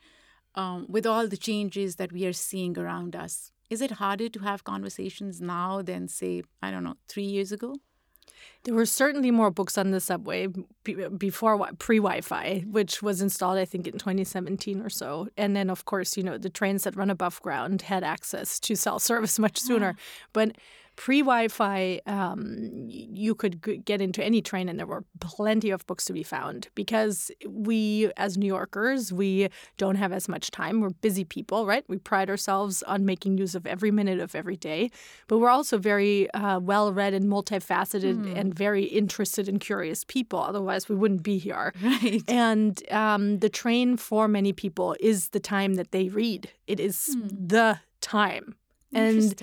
um, 0.54 0.86
with 0.88 1.06
all 1.06 1.28
the 1.28 1.36
changes 1.36 1.96
that 1.96 2.12
we 2.12 2.26
are 2.26 2.32
seeing 2.32 2.76
around 2.78 3.14
us? 3.16 3.52
Is 3.70 3.80
it 3.80 3.92
harder 3.92 4.28
to 4.28 4.40
have 4.40 4.64
conversations 4.64 5.40
now 5.40 5.82
than, 5.82 6.08
say, 6.08 6.42
I 6.62 6.70
don't 6.70 6.84
know, 6.84 6.96
three 7.08 7.24
years 7.24 7.52
ago? 7.52 7.76
There 8.66 8.74
were 8.74 8.84
certainly 8.84 9.30
more 9.30 9.52
books 9.52 9.78
on 9.78 9.92
the 9.92 10.00
subway 10.00 10.48
before 11.16 11.56
pre 11.78 11.98
Wi 11.98 12.20
Fi, 12.20 12.64
which 12.68 13.00
was 13.00 13.22
installed, 13.22 13.58
I 13.58 13.64
think, 13.64 13.86
in 13.86 13.92
2017 13.92 14.82
or 14.82 14.90
so. 14.90 15.28
And 15.36 15.54
then, 15.54 15.70
of 15.70 15.84
course, 15.84 16.16
you 16.16 16.24
know, 16.24 16.36
the 16.36 16.50
trains 16.50 16.82
that 16.82 16.96
run 16.96 17.08
above 17.08 17.40
ground 17.42 17.82
had 17.82 18.02
access 18.02 18.58
to 18.58 18.74
cell 18.74 18.98
service 18.98 19.38
much 19.38 19.56
sooner. 19.58 19.94
But 20.32 20.56
pre 20.96 21.20
Wi-Fi, 21.20 22.00
um, 22.06 22.86
you 22.88 23.34
could 23.34 23.62
g- 23.62 23.76
get 23.78 24.00
into 24.00 24.24
any 24.24 24.42
train, 24.42 24.68
and 24.68 24.78
there 24.78 24.86
were 24.86 25.04
plenty 25.20 25.70
of 25.70 25.86
books 25.86 26.04
to 26.06 26.12
be 26.12 26.22
found 26.22 26.68
because 26.74 27.30
we, 27.46 28.10
as 28.16 28.36
New 28.36 28.46
Yorkers, 28.46 29.12
we 29.12 29.48
don't 29.76 29.96
have 29.96 30.12
as 30.12 30.28
much 30.28 30.50
time. 30.50 30.80
We're 30.80 30.90
busy 30.90 31.24
people, 31.24 31.66
right? 31.66 31.84
We 31.88 31.98
pride 31.98 32.30
ourselves 32.30 32.82
on 32.84 33.04
making 33.04 33.38
use 33.38 33.54
of 33.54 33.66
every 33.66 33.90
minute 33.90 34.20
of 34.20 34.34
every 34.34 34.56
day, 34.56 34.90
but 35.28 35.38
we're 35.38 35.50
also 35.50 35.78
very 35.78 36.30
uh, 36.32 36.58
well-read 36.58 37.14
and 37.14 37.26
multifaceted 37.26 38.16
mm. 38.16 38.36
and 38.36 38.54
very 38.54 38.84
interested 38.84 39.48
and 39.48 39.60
curious 39.60 40.04
people. 40.04 40.40
Otherwise, 40.40 40.88
we 40.88 40.96
wouldn't 40.96 41.22
be 41.22 41.38
here. 41.38 41.72
Right. 41.86 42.22
And 42.28 42.82
um, 42.92 43.38
the 43.38 43.48
train 43.48 43.96
for 43.96 44.26
many 44.26 44.52
people 44.52 44.96
is 44.98 45.28
the 45.28 45.40
time 45.40 45.74
that 45.74 45.92
they 45.92 46.08
read. 46.08 46.50
It 46.66 46.80
is 46.80 47.16
mm. 47.16 47.48
the 47.48 47.78
time. 48.00 48.56
And 48.92 49.40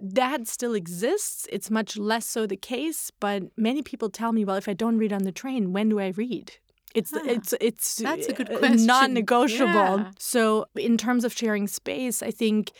that 0.00 0.46
still 0.46 0.74
exists. 0.74 1.46
It's 1.50 1.70
much 1.70 1.96
less 1.96 2.26
so 2.26 2.46
the 2.46 2.56
case, 2.56 3.10
but 3.18 3.44
many 3.56 3.82
people 3.82 4.08
tell 4.10 4.32
me, 4.32 4.44
well, 4.44 4.56
if 4.56 4.68
I 4.68 4.72
don't 4.72 4.98
read 4.98 5.12
on 5.12 5.24
the 5.24 5.32
train, 5.32 5.72
when 5.72 5.88
do 5.88 5.98
I 5.98 6.08
read? 6.08 6.52
It's 6.94 7.10
huh. 7.10 7.20
it's 7.24 7.54
it's 7.60 7.96
That's 7.96 8.28
a 8.28 8.32
good 8.32 8.50
uh, 8.50 8.58
question. 8.58 8.86
non-negotiable. 8.86 9.98
Yeah. 9.98 10.10
So 10.18 10.66
in 10.74 10.96
terms 10.96 11.24
of 11.24 11.32
sharing 11.32 11.68
space, 11.68 12.22
I 12.22 12.30
think 12.30 12.72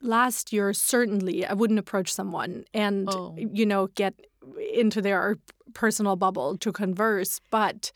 last 0.00 0.52
year 0.52 0.72
certainly 0.72 1.44
I 1.44 1.52
wouldn't 1.52 1.78
approach 1.78 2.12
someone 2.12 2.64
and 2.72 3.08
oh. 3.10 3.34
you 3.36 3.66
know 3.66 3.88
get 3.88 4.14
into 4.72 5.02
their 5.02 5.36
personal 5.74 6.16
bubble 6.16 6.56
to 6.58 6.72
converse, 6.72 7.40
but 7.50 7.92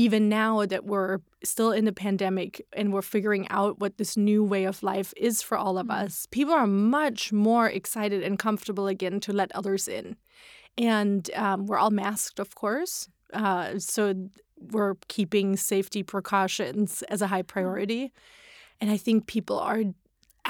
even 0.00 0.30
now 0.30 0.64
that 0.64 0.86
we're 0.86 1.18
still 1.44 1.72
in 1.72 1.84
the 1.84 1.92
pandemic 1.92 2.66
and 2.72 2.90
we're 2.90 3.02
figuring 3.02 3.46
out 3.50 3.80
what 3.80 3.98
this 3.98 4.16
new 4.16 4.42
way 4.42 4.64
of 4.64 4.82
life 4.82 5.12
is 5.14 5.42
for 5.42 5.58
all 5.58 5.76
of 5.76 5.88
mm. 5.88 5.94
us, 5.94 6.26
people 6.30 6.54
are 6.54 6.66
much 6.66 7.34
more 7.34 7.68
excited 7.68 8.22
and 8.22 8.38
comfortable 8.38 8.86
again 8.86 9.20
to 9.20 9.30
let 9.30 9.54
others 9.54 9.86
in. 9.86 10.16
And 10.78 11.30
um, 11.34 11.66
we're 11.66 11.76
all 11.76 11.90
masked, 11.90 12.38
of 12.38 12.54
course. 12.54 13.10
Uh, 13.34 13.78
so 13.78 14.14
we're 14.70 14.94
keeping 15.08 15.58
safety 15.58 16.02
precautions 16.02 17.02
as 17.10 17.20
a 17.20 17.26
high 17.26 17.42
mm. 17.42 17.48
priority. 17.48 18.10
And 18.80 18.90
I 18.90 18.96
think 18.96 19.26
people 19.26 19.58
are 19.58 19.82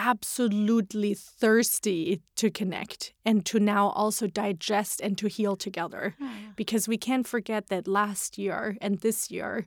absolutely 0.01 1.13
thirsty 1.15 2.23
to 2.37 2.51
connect 2.51 3.13
and 3.25 3.45
to 3.45 3.61
now 3.61 3.91
also 3.91 4.27
digest 4.27 5.01
and 5.01 5.19
to 5.19 5.29
heal 5.29 5.57
together. 5.57 6.15
Yeah. 6.19 6.33
Because 6.57 6.89
we 6.89 6.97
can't 6.97 7.27
forget 7.27 7.69
that 7.69 7.87
last 7.87 8.39
year 8.39 8.77
and 8.81 9.01
this 9.01 9.31
year 9.31 9.67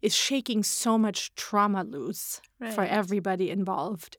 is 0.00 0.14
shaking 0.14 0.62
so 0.62 0.96
much 0.98 1.34
trauma 1.34 1.84
loose 1.84 2.40
right. 2.58 2.72
for 2.72 2.84
everybody 2.84 3.50
involved. 3.50 4.16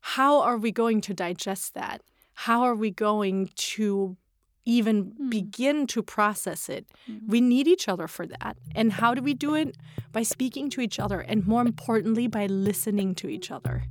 How 0.00 0.40
are 0.40 0.56
we 0.56 0.72
going 0.72 1.00
to 1.02 1.14
digest 1.14 1.74
that? 1.74 2.02
How 2.34 2.62
are 2.62 2.74
we 2.74 2.90
going 2.90 3.50
to 3.54 4.16
even 4.64 5.06
mm. 5.06 5.30
begin 5.30 5.86
to 5.88 6.02
process 6.02 6.68
it. 6.68 6.86
Mm. 7.10 7.28
We 7.28 7.40
need 7.40 7.66
each 7.66 7.88
other 7.88 8.06
for 8.06 8.26
that. 8.26 8.56
And 8.74 8.92
how 8.92 9.14
do 9.14 9.22
we 9.22 9.34
do 9.34 9.54
it? 9.54 9.76
By 10.12 10.22
speaking 10.22 10.70
to 10.70 10.80
each 10.80 11.00
other, 11.00 11.20
and 11.20 11.46
more 11.46 11.62
importantly, 11.62 12.26
by 12.26 12.46
listening 12.46 13.14
to 13.16 13.28
each 13.28 13.50
other. 13.50 13.84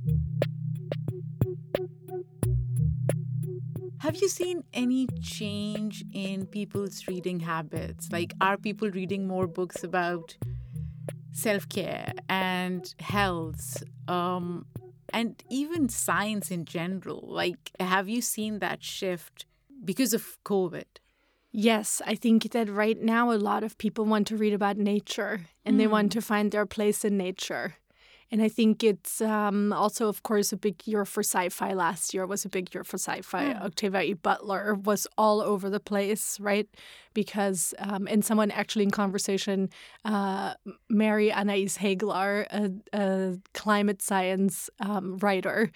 Have 4.02 4.16
you 4.16 4.28
seen 4.28 4.64
any 4.74 5.06
change 5.22 6.04
in 6.12 6.46
people's 6.46 7.06
reading 7.06 7.38
habits? 7.38 8.10
Like, 8.10 8.34
are 8.40 8.56
people 8.56 8.90
reading 8.90 9.28
more 9.28 9.46
books 9.46 9.84
about 9.84 10.36
self 11.30 11.68
care 11.68 12.12
and 12.28 12.92
health 12.98 13.80
um, 14.08 14.66
and 15.10 15.40
even 15.50 15.88
science 15.88 16.50
in 16.50 16.64
general? 16.64 17.22
Like, 17.28 17.70
have 17.78 18.08
you 18.08 18.22
seen 18.22 18.58
that 18.58 18.82
shift 18.82 19.46
because 19.84 20.12
of 20.12 20.36
COVID? 20.44 20.98
Yes, 21.52 22.02
I 22.04 22.16
think 22.16 22.50
that 22.50 22.68
right 22.68 23.00
now 23.00 23.30
a 23.30 23.38
lot 23.38 23.62
of 23.62 23.78
people 23.78 24.04
want 24.04 24.26
to 24.26 24.36
read 24.36 24.52
about 24.52 24.78
nature 24.78 25.42
and 25.64 25.76
mm. 25.76 25.78
they 25.78 25.86
want 25.86 26.12
hmm. 26.12 26.18
to 26.18 26.22
find 26.22 26.50
their 26.50 26.66
place 26.66 27.04
in 27.04 27.16
nature. 27.16 27.76
And 28.30 28.42
I 28.42 28.48
think 28.48 28.82
it's 28.82 29.20
um, 29.20 29.72
also, 29.72 30.08
of 30.08 30.22
course, 30.22 30.52
a 30.52 30.56
big 30.56 30.86
year 30.86 31.04
for 31.04 31.22
sci-fi. 31.22 31.74
Last 31.74 32.14
year 32.14 32.26
was 32.26 32.44
a 32.44 32.48
big 32.48 32.74
year 32.74 32.84
for 32.84 32.96
sci-fi. 32.96 33.48
Yeah. 33.48 33.62
Octavia 33.62 34.02
E. 34.02 34.12
Butler 34.14 34.74
was 34.74 35.06
all 35.18 35.40
over 35.40 35.68
the 35.68 35.80
place, 35.80 36.40
right? 36.40 36.68
Because 37.14 37.74
um, 37.78 38.06
and 38.08 38.24
someone 38.24 38.50
actually 38.50 38.84
in 38.84 38.90
conversation, 38.90 39.68
uh, 40.04 40.54
Mary 40.88 41.30
Annaïse 41.30 41.76
Heglar, 41.76 42.46
a, 42.50 42.70
a 42.98 43.38
climate 43.52 44.00
science 44.00 44.70
um, 44.80 45.18
writer, 45.18 45.70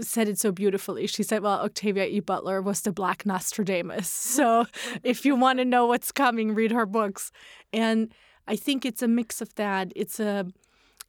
said 0.00 0.28
it 0.28 0.38
so 0.38 0.52
beautifully. 0.52 1.06
She 1.06 1.22
said, 1.22 1.42
Well, 1.42 1.60
Octavia 1.60 2.06
E. 2.06 2.20
Butler 2.20 2.62
was 2.62 2.82
the 2.82 2.92
Black 2.92 3.24
Nostradamus. 3.26 4.08
So 4.32 4.66
if 5.02 5.24
you 5.26 5.36
want 5.36 5.58
to 5.58 5.64
know 5.64 5.86
what's 5.86 6.10
coming, 6.10 6.54
read 6.54 6.72
her 6.72 6.86
books. 6.86 7.30
And 7.72 8.12
I 8.48 8.56
think 8.56 8.84
it's 8.84 9.02
a 9.02 9.08
mix 9.08 9.40
of 9.40 9.54
that. 9.56 9.92
It's 9.94 10.18
a 10.18 10.46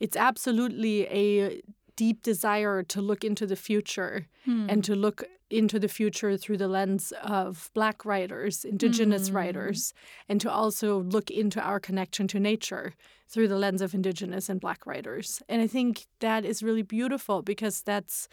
it's 0.03 0.17
absolutely 0.17 1.07
a 1.07 1.61
deep 1.95 2.21
desire 2.23 2.83
to 2.83 3.01
look 3.01 3.23
into 3.23 3.45
the 3.45 3.55
future 3.55 4.27
hmm. 4.43 4.65
and 4.69 4.83
to 4.83 4.95
look 4.95 5.23
into 5.49 5.79
the 5.79 5.87
future 5.87 6.35
through 6.35 6.57
the 6.57 6.67
lens 6.67 7.13
of 7.23 7.69
black 7.73 8.03
writers 8.03 8.65
indigenous 8.65 9.29
mm. 9.29 9.35
writers 9.35 9.93
and 10.27 10.41
to 10.41 10.51
also 10.51 11.03
look 11.03 11.29
into 11.29 11.61
our 11.61 11.79
connection 11.79 12.27
to 12.27 12.39
nature 12.39 12.93
through 13.29 13.47
the 13.47 13.55
lens 13.55 13.81
of 13.81 13.93
indigenous 13.93 14.49
and 14.49 14.59
black 14.59 14.87
writers 14.87 15.43
and 15.47 15.61
i 15.61 15.67
think 15.67 16.07
that 16.19 16.43
is 16.43 16.63
really 16.63 16.81
beautiful 16.81 17.43
because 17.43 17.81
that's 17.83 18.27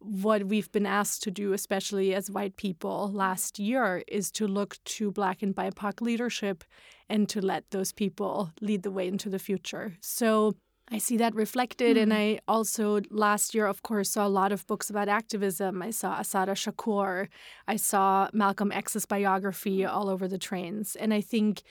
what 0.00 0.44
we've 0.44 0.70
been 0.70 0.86
asked 0.86 1.22
to 1.22 1.30
do 1.30 1.54
especially 1.54 2.14
as 2.14 2.30
white 2.30 2.56
people 2.56 3.10
last 3.12 3.58
year 3.58 4.02
is 4.06 4.30
to 4.30 4.46
look 4.46 4.76
to 4.84 5.10
black 5.10 5.42
and 5.42 5.56
bipoc 5.56 6.02
leadership 6.02 6.64
and 7.08 7.30
to 7.30 7.40
let 7.40 7.70
those 7.70 7.92
people 7.92 8.52
lead 8.60 8.82
the 8.82 8.90
way 8.90 9.08
into 9.08 9.30
the 9.30 9.38
future 9.38 9.96
so 10.00 10.54
I 10.90 10.98
see 10.98 11.16
that 11.18 11.34
reflected. 11.34 11.96
Mm. 11.96 12.02
And. 12.02 12.14
I 12.14 12.40
also 12.48 13.00
last 13.10 13.54
year, 13.54 13.66
of 13.66 13.82
course, 13.82 14.10
saw 14.10 14.26
a 14.26 14.28
lot 14.28 14.52
of 14.52 14.66
books 14.66 14.90
about 14.90 15.08
activism. 15.08 15.82
I 15.82 15.90
saw 15.90 16.18
Assata 16.18 16.52
Shakur. 16.52 17.28
I 17.66 17.76
saw 17.76 18.28
Malcolm 18.32 18.72
X's 18.72 19.06
biography 19.06 19.84
all 19.84 20.08
over 20.08 20.26
the 20.26 20.38
trains. 20.38 20.96
And 20.96 21.12
I 21.12 21.20
think 21.20 21.62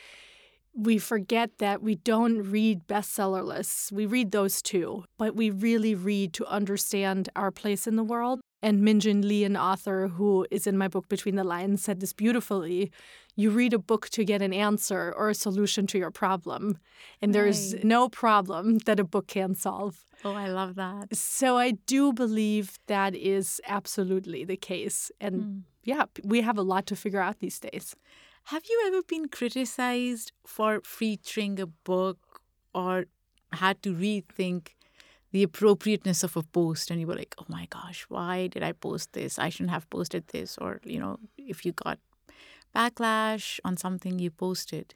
we 0.75 0.99
forget 0.99 1.57
that 1.57 1.81
we 1.81 1.95
don't 1.95 2.43
read 2.43 2.87
bestseller 2.87 3.43
lists. 3.43 3.91
We 3.91 4.05
read 4.05 4.31
those 4.31 4.61
too, 4.61 5.05
but 5.17 5.35
we 5.35 5.49
really 5.49 5.95
read 5.95 6.33
to 6.33 6.45
understand 6.45 7.29
our 7.35 7.49
place 7.49 7.87
in 7.87 7.95
the 7.95 8.03
world. 8.03 8.39
And 8.61 8.81
Min 8.81 8.99
Jin 8.99 9.27
Lee, 9.27 9.43
an 9.43 9.55
author 9.55 10.07
who 10.07 10.47
is 10.49 10.65
in 10.65 10.77
my 10.77 10.87
book 10.87 11.07
Between 11.09 11.35
the 11.35 11.43
Lines, 11.43 11.83
said 11.83 11.99
this 11.99 12.13
beautifully. 12.13 12.91
You 13.35 13.51
read 13.51 13.73
a 13.73 13.79
book 13.79 14.09
to 14.09 14.25
get 14.25 14.41
an 14.41 14.51
answer 14.51 15.13
or 15.15 15.29
a 15.29 15.35
solution 15.35 15.85
to 15.87 15.97
your 15.99 16.09
problem. 16.09 16.79
And 17.21 17.29
right. 17.29 17.43
there's 17.43 17.75
no 17.83 18.09
problem 18.09 18.79
that 18.79 18.99
a 18.99 19.03
book 19.03 19.27
can 19.27 19.53
solve. 19.53 20.05
Oh, 20.25 20.33
I 20.33 20.47
love 20.47 20.73
that. 20.75 21.15
So 21.15 21.57
I 21.57 21.71
do 21.71 22.13
believe 22.13 22.79
that 22.87 23.15
is 23.15 23.61
absolutely 23.67 24.43
the 24.43 24.57
case. 24.57 25.11
And 25.21 25.35
mm. 25.35 25.61
yeah, 25.83 26.05
we 26.23 26.41
have 26.41 26.57
a 26.57 26.63
lot 26.63 26.87
to 26.87 26.95
figure 26.95 27.21
out 27.21 27.39
these 27.39 27.59
days. 27.59 27.95
Have 28.45 28.63
you 28.67 28.83
ever 28.87 29.03
been 29.03 29.27
criticized 29.27 30.31
for 30.45 30.81
featuring 30.83 31.59
a 31.59 31.67
book 31.67 32.41
or 32.73 33.05
had 33.53 33.83
to 33.83 33.93
rethink 33.93 34.69
the 35.31 35.43
appropriateness 35.43 36.23
of 36.23 36.37
a 36.37 36.43
post 36.43 36.89
and 36.89 36.99
you 36.99 37.07
were 37.07 37.15
like, 37.15 37.35
oh 37.37 37.45
my 37.47 37.67
gosh, 37.69 38.05
why 38.09 38.47
did 38.47 38.63
I 38.63 38.71
post 38.71 39.13
this? 39.13 39.37
I 39.37 39.49
shouldn't 39.49 39.71
have 39.71 39.89
posted 39.89 40.27
this. 40.29 40.57
Or, 40.57 40.79
you 40.83 40.99
know, 40.99 41.19
if 41.37 41.65
you 41.65 41.73
got 41.73 41.99
backlash 42.75 43.59
on 43.65 43.77
something 43.77 44.19
you 44.19 44.31
posted. 44.31 44.95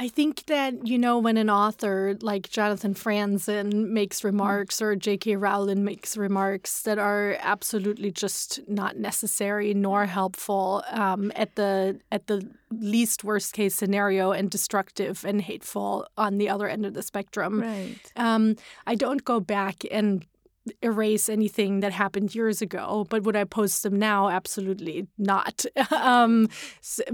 I 0.00 0.08
think 0.08 0.46
that, 0.46 0.86
you 0.86 0.96
know, 0.96 1.18
when 1.18 1.36
an 1.36 1.50
author 1.50 2.16
like 2.22 2.48
Jonathan 2.48 2.94
Franzen 2.94 3.90
makes 3.90 4.24
remarks 4.24 4.80
or 4.80 4.96
J.K. 4.96 5.36
Rowling 5.36 5.84
makes 5.84 6.16
remarks 6.16 6.80
that 6.84 6.98
are 6.98 7.36
absolutely 7.40 8.10
just 8.10 8.60
not 8.66 8.96
necessary 8.96 9.74
nor 9.74 10.06
helpful 10.06 10.82
um, 10.90 11.30
at 11.36 11.54
the 11.56 12.00
at 12.10 12.28
the 12.28 12.48
least 12.70 13.24
worst 13.24 13.52
case 13.52 13.74
scenario 13.74 14.32
and 14.32 14.50
destructive 14.50 15.22
and 15.22 15.42
hateful 15.42 16.08
on 16.16 16.38
the 16.38 16.48
other 16.48 16.66
end 16.66 16.86
of 16.86 16.94
the 16.94 17.02
spectrum. 17.02 17.60
Right. 17.60 18.12
Um, 18.16 18.56
I 18.86 18.94
don't 18.94 19.22
go 19.22 19.38
back 19.38 19.84
and 19.90 20.24
erase 20.82 21.28
anything 21.28 21.80
that 21.80 21.92
happened 21.92 22.34
years 22.34 22.60
ago 22.60 23.06
but 23.08 23.22
would 23.22 23.36
i 23.36 23.44
post 23.44 23.82
them 23.82 23.98
now? 23.98 24.28
Absolutely 24.28 25.06
not. 25.18 25.64
Um, 25.92 26.48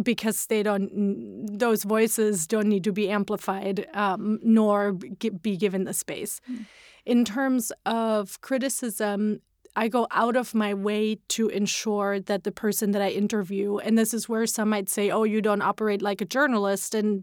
because 0.02 0.46
they 0.46 0.62
don't 0.62 1.58
those 1.58 1.82
voices 1.82 2.46
don't 2.46 2.68
need 2.68 2.84
to 2.84 2.92
be 2.92 3.08
amplified 3.10 3.86
um, 3.94 4.38
nor 4.42 4.92
be 4.92 5.56
given 5.56 5.84
the 5.84 5.94
space. 5.94 6.40
Mm. 6.50 6.66
in 7.04 7.24
terms 7.24 7.72
of 7.84 8.40
criticism 8.40 9.40
I 9.78 9.88
go 9.88 10.06
out 10.10 10.36
of 10.36 10.54
my 10.54 10.72
way 10.72 11.18
to 11.28 11.48
ensure 11.48 12.18
that 12.18 12.44
the 12.44 12.50
person 12.50 12.92
that 12.92 13.02
I 13.02 13.10
interview, 13.10 13.76
and 13.76 13.98
this 13.98 14.14
is 14.14 14.26
where 14.26 14.46
some 14.46 14.70
might 14.70 14.88
say, 14.88 15.10
oh, 15.10 15.24
you 15.24 15.42
don't 15.42 15.60
operate 15.60 16.00
like 16.00 16.22
a 16.22 16.24
journalist. 16.24 16.94
And 16.94 17.22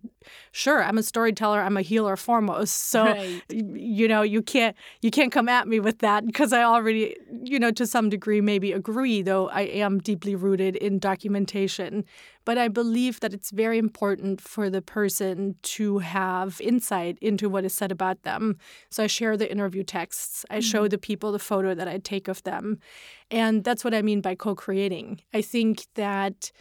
sure, 0.51 0.83
I'm 0.83 0.99
a 0.99 1.03
storyteller, 1.03 1.59
I'm 1.59 1.77
a 1.77 1.81
healer 1.81 2.15
foremost. 2.15 2.75
So 2.93 3.05
right. 3.05 3.41
you 3.49 4.07
know, 4.07 4.21
you 4.21 4.43
can't 4.43 4.75
you 5.01 5.09
can't 5.09 5.31
come 5.31 5.49
at 5.49 5.67
me 5.67 5.79
with 5.79 5.99
that 5.99 6.27
because 6.27 6.53
I 6.53 6.63
already, 6.63 7.15
you 7.43 7.57
know, 7.57 7.71
to 7.71 7.87
some 7.87 8.09
degree 8.09 8.39
maybe 8.39 8.71
agree, 8.71 9.23
though 9.23 9.49
I 9.49 9.61
am 9.61 9.97
deeply 9.97 10.35
rooted 10.35 10.75
in 10.75 10.99
documentation. 10.99 12.05
But 12.45 12.57
I 12.57 12.67
believe 12.67 13.19
that 13.21 13.33
it's 13.33 13.51
very 13.51 13.77
important 13.77 14.41
for 14.41 14.69
the 14.69 14.81
person 14.81 15.55
to 15.63 15.99
have 15.99 16.59
insight 16.59 17.17
into 17.21 17.49
what 17.49 17.63
is 17.63 17.73
said 17.73 17.91
about 17.91 18.23
them. 18.23 18.57
So 18.89 19.03
I 19.03 19.07
share 19.07 19.37
the 19.37 19.51
interview 19.51 19.83
texts, 19.83 20.45
I 20.49 20.55
mm-hmm. 20.55 20.61
show 20.61 20.87
the 20.87 20.97
people 20.97 21.31
the 21.31 21.39
photo 21.39 21.73
that 21.73 21.87
I 21.87 21.97
take 21.99 22.27
of 22.27 22.43
them. 22.43 22.79
And 23.31 23.63
that's 23.63 23.83
what 23.83 23.93
I 23.93 24.01
mean 24.01 24.21
by 24.21 24.35
co 24.35 24.55
creating. 24.55 25.21
I 25.33 25.41
think 25.41 25.85
that 25.95 26.51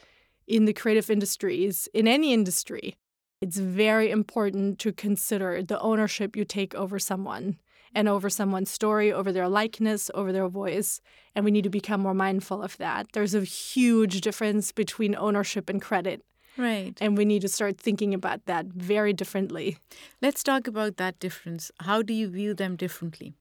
in 0.46 0.64
the 0.64 0.72
creative 0.72 1.10
industries, 1.10 1.88
in 1.94 2.06
any 2.06 2.32
industry, 2.32 2.94
it's 3.40 3.56
very 3.56 4.10
important 4.10 4.78
to 4.80 4.92
consider 4.92 5.62
the 5.62 5.80
ownership 5.80 6.36
you 6.36 6.44
take 6.44 6.74
over 6.74 6.98
someone 6.98 7.58
and 7.94 8.08
over 8.08 8.30
someone's 8.30 8.70
story, 8.70 9.12
over 9.12 9.32
their 9.32 9.48
likeness, 9.48 10.10
over 10.14 10.32
their 10.32 10.48
voice. 10.48 11.00
And 11.34 11.44
we 11.44 11.50
need 11.50 11.64
to 11.64 11.70
become 11.70 12.00
more 12.00 12.14
mindful 12.14 12.62
of 12.62 12.76
that. 12.78 13.06
There's 13.12 13.34
a 13.34 13.42
huge 13.42 14.20
difference 14.20 14.72
between 14.72 15.14
ownership 15.14 15.68
and 15.68 15.80
credit. 15.80 16.22
Right. 16.56 16.96
And 17.00 17.16
we 17.16 17.24
need 17.24 17.42
to 17.42 17.48
start 17.48 17.78
thinking 17.78 18.12
about 18.12 18.44
that 18.46 18.66
very 18.66 19.12
differently. 19.12 19.78
Let's 20.20 20.42
talk 20.42 20.66
about 20.66 20.96
that 20.98 21.18
difference. 21.18 21.70
How 21.80 22.02
do 22.02 22.12
you 22.12 22.28
view 22.28 22.54
them 22.54 22.76
differently? 22.76 23.34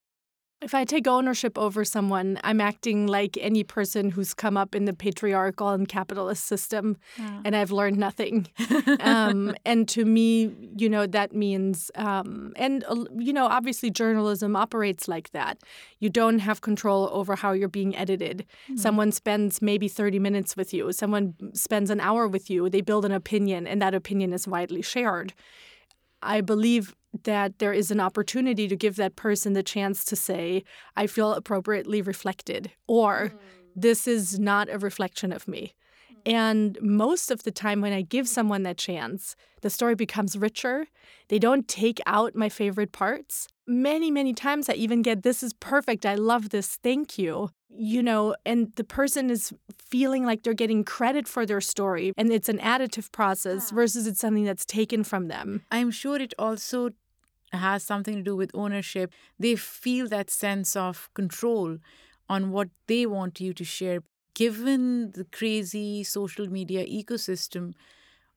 If 0.62 0.76
I 0.76 0.86
take 0.86 1.08
ownership 1.08 1.58
over 1.58 1.84
someone, 1.84 2.40
I'm 2.44 2.62
acting 2.62 3.08
like 3.08 3.36
any 3.42 3.64
person 3.64 4.12
who's 4.12 4.34
come 4.34 4.58
up 4.58 4.76
in 4.76 4.86
the 4.86 4.94
patriarchal 4.94 5.70
and 5.70 5.88
capitalist 5.88 6.46
system, 6.46 6.98
yeah. 7.18 7.42
and 7.44 7.56
I've 7.56 7.72
learned 7.72 7.98
nothing. 7.98 8.48
um, 9.00 9.56
and 9.66 9.88
to 9.90 10.06
me, 10.06 10.54
you 10.78 10.88
know, 10.88 11.08
that 11.08 11.34
means, 11.34 11.90
um, 11.96 12.54
and, 12.56 12.84
uh, 12.88 13.06
you 13.18 13.34
know, 13.34 13.48
obviously 13.48 13.90
journalism 13.90 14.56
operates 14.56 15.08
like 15.08 15.32
that. 15.32 15.58
You 16.00 16.10
don't 16.10 16.40
have 16.40 16.62
control 16.62 17.10
over 17.12 17.36
how 17.36 17.54
you're 17.54 17.68
being 17.68 17.96
edited. 17.96 18.46
Mm-hmm. 18.66 18.78
Someone 18.78 19.12
spends 19.12 19.62
maybe 19.62 19.88
30 19.88 20.20
minutes 20.20 20.56
with 20.56 20.74
you, 20.74 20.92
someone 20.92 21.34
spends 21.54 21.90
an 21.90 22.00
hour 22.00 22.28
with 22.28 22.52
you, 22.52 22.70
they 22.70 22.82
build 22.82 23.04
an 23.06 23.12
opinion, 23.12 23.66
and 23.66 23.82
that 23.82 23.96
opinion 23.96 24.32
is 24.32 24.48
widely 24.48 24.84
shared. 24.84 25.34
I 26.22 26.42
believe 26.42 26.96
that 27.24 27.60
there 27.60 27.74
is 27.74 27.92
an 27.92 28.00
opportunity 28.00 28.68
to 28.68 28.76
give 28.76 28.96
that 28.96 29.16
person 29.16 29.54
the 29.54 29.64
chance 29.64 30.04
to 30.06 30.16
say, 30.16 30.64
I 30.96 31.08
feel 31.08 31.34
appropriately 31.34 32.02
reflected, 32.02 32.72
or 32.88 33.34
mm. 33.34 33.40
this 33.76 34.08
is 34.08 34.40
not 34.40 34.70
a 34.70 34.78
reflection 34.78 35.32
of 35.32 35.48
me. 35.48 35.74
Mm. 36.12 36.32
And 36.32 36.78
most 36.82 37.32
of 37.32 37.44
the 37.44 37.52
time, 37.52 37.82
when 37.82 37.94
I 37.94 38.02
give 38.02 38.28
someone 38.28 38.64
that 38.64 38.78
chance, 38.78 39.36
the 39.62 39.70
story 39.70 39.96
becomes 39.96 40.38
richer. 40.38 40.88
They 41.28 41.40
don't 41.40 41.68
take 41.68 42.00
out 42.06 42.36
my 42.36 42.50
favorite 42.50 42.92
parts. 42.92 43.48
Many, 43.68 44.10
many 44.12 44.34
times 44.34 44.70
I 44.70 44.74
even 44.74 45.02
get, 45.02 45.24
This 45.24 45.44
is 45.44 45.54
perfect. 45.54 46.06
I 46.06 46.16
love 46.16 46.50
this. 46.50 46.78
Thank 46.82 47.18
you 47.18 47.50
you 47.76 48.04
know, 48.04 48.36
and 48.46 48.72
the 48.76 48.84
person 48.84 49.30
is 49.30 49.54
feeling 49.78 50.26
like 50.26 50.44
they're 50.44 50.54
getting 50.54 50.84
credit 50.84 51.28
for 51.28 51.46
their 51.46 51.62
story 51.62 52.14
and 52.18 52.32
it's 52.32 52.50
an 52.50 52.60
additive 52.60 53.12
process 53.12 53.72
versus 53.72 54.08
it's 54.08 54.20
something 54.20 54.44
that's 54.44 54.66
taken 54.66 55.04
from 55.04 55.28
them. 55.28 55.64
I'm 55.72 55.92
sure 55.92 56.18
it 56.18 56.34
also 56.38 56.90
has 57.54 57.84
something 57.84 58.16
to 58.16 58.22
do 58.22 58.36
with 58.36 58.52
ownership. 58.54 59.14
They 59.40 59.56
feel 59.56 60.08
that 60.10 60.30
sense 60.30 60.76
of 60.76 61.10
control 61.14 61.78
on 62.30 62.52
what 62.52 62.70
they 62.88 63.06
want 63.06 63.40
you 63.40 63.54
to 63.54 63.64
share. 63.64 64.04
Given 64.34 65.12
the 65.12 65.26
crazy 65.26 66.04
social 66.04 66.48
media 66.48 66.86
ecosystem, 66.86 67.74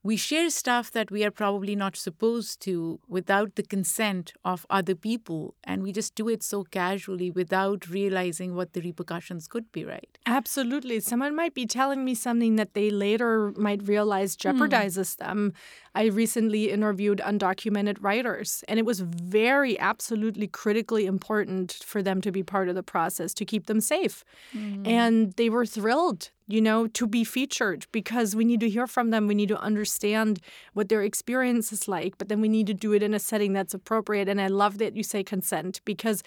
we 0.04 0.18
share 0.18 0.50
stuff 0.50 0.90
that 0.90 1.10
we 1.10 1.24
are 1.24 1.30
probably 1.30 1.74
not 1.74 1.96
supposed 1.96 2.60
to 2.60 3.00
without 3.08 3.54
the 3.54 3.62
consent 3.62 4.34
of 4.44 4.66
other 4.68 4.94
people. 4.94 5.54
And 5.64 5.82
we 5.82 5.92
just 5.92 6.14
do 6.14 6.28
it 6.28 6.42
so 6.42 6.62
casually 6.62 7.30
without 7.30 7.88
realizing 7.88 8.54
what 8.54 8.74
the 8.74 8.82
repercussions 8.82 9.48
could 9.48 9.72
be, 9.72 9.82
right? 9.82 10.18
Absolutely. 10.26 11.00
Someone 11.00 11.34
might 11.34 11.54
be 11.54 11.64
telling 11.64 12.04
me 12.04 12.14
something 12.14 12.56
that 12.56 12.74
they 12.74 12.90
later 12.90 13.52
might 13.56 13.88
realize 13.88 14.36
hmm. 14.38 14.46
jeopardizes 14.46 15.16
mm. 15.16 15.18
them. 15.18 15.52
I 15.94 16.06
recently 16.06 16.70
interviewed 16.70 17.20
undocumented 17.24 17.98
writers, 18.00 18.64
and 18.68 18.78
it 18.78 18.84
was 18.84 19.00
very, 19.00 19.78
absolutely 19.78 20.48
critically 20.48 21.06
important 21.06 21.78
for 21.84 22.02
them 22.02 22.20
to 22.22 22.32
be 22.32 22.42
part 22.42 22.68
of 22.68 22.74
the 22.74 22.82
process 22.82 23.32
to 23.34 23.44
keep 23.44 23.66
them 23.66 23.80
safe. 23.80 24.24
Mm. 24.56 24.86
And 24.86 25.32
they 25.34 25.48
were 25.48 25.66
thrilled 25.66 26.30
you 26.46 26.60
know, 26.60 26.86
to 26.88 27.06
be 27.06 27.24
featured 27.24 27.86
because 27.92 28.36
we 28.36 28.44
need 28.44 28.60
to 28.60 28.68
hear 28.68 28.86
from 28.86 29.10
them. 29.10 29.26
We 29.26 29.34
need 29.34 29.48
to 29.48 29.60
understand 29.60 30.40
what 30.74 30.88
their 30.88 31.02
experience 31.02 31.72
is 31.72 31.88
like, 31.88 32.18
but 32.18 32.28
then 32.28 32.40
we 32.40 32.48
need 32.48 32.66
to 32.66 32.74
do 32.74 32.92
it 32.92 33.02
in 33.02 33.14
a 33.14 33.18
setting 33.18 33.52
that's 33.52 33.74
appropriate. 33.74 34.28
And 34.28 34.40
I 34.40 34.48
love 34.48 34.78
that 34.78 34.96
you 34.96 35.02
say 35.02 35.24
consent 35.24 35.80
because, 35.84 36.22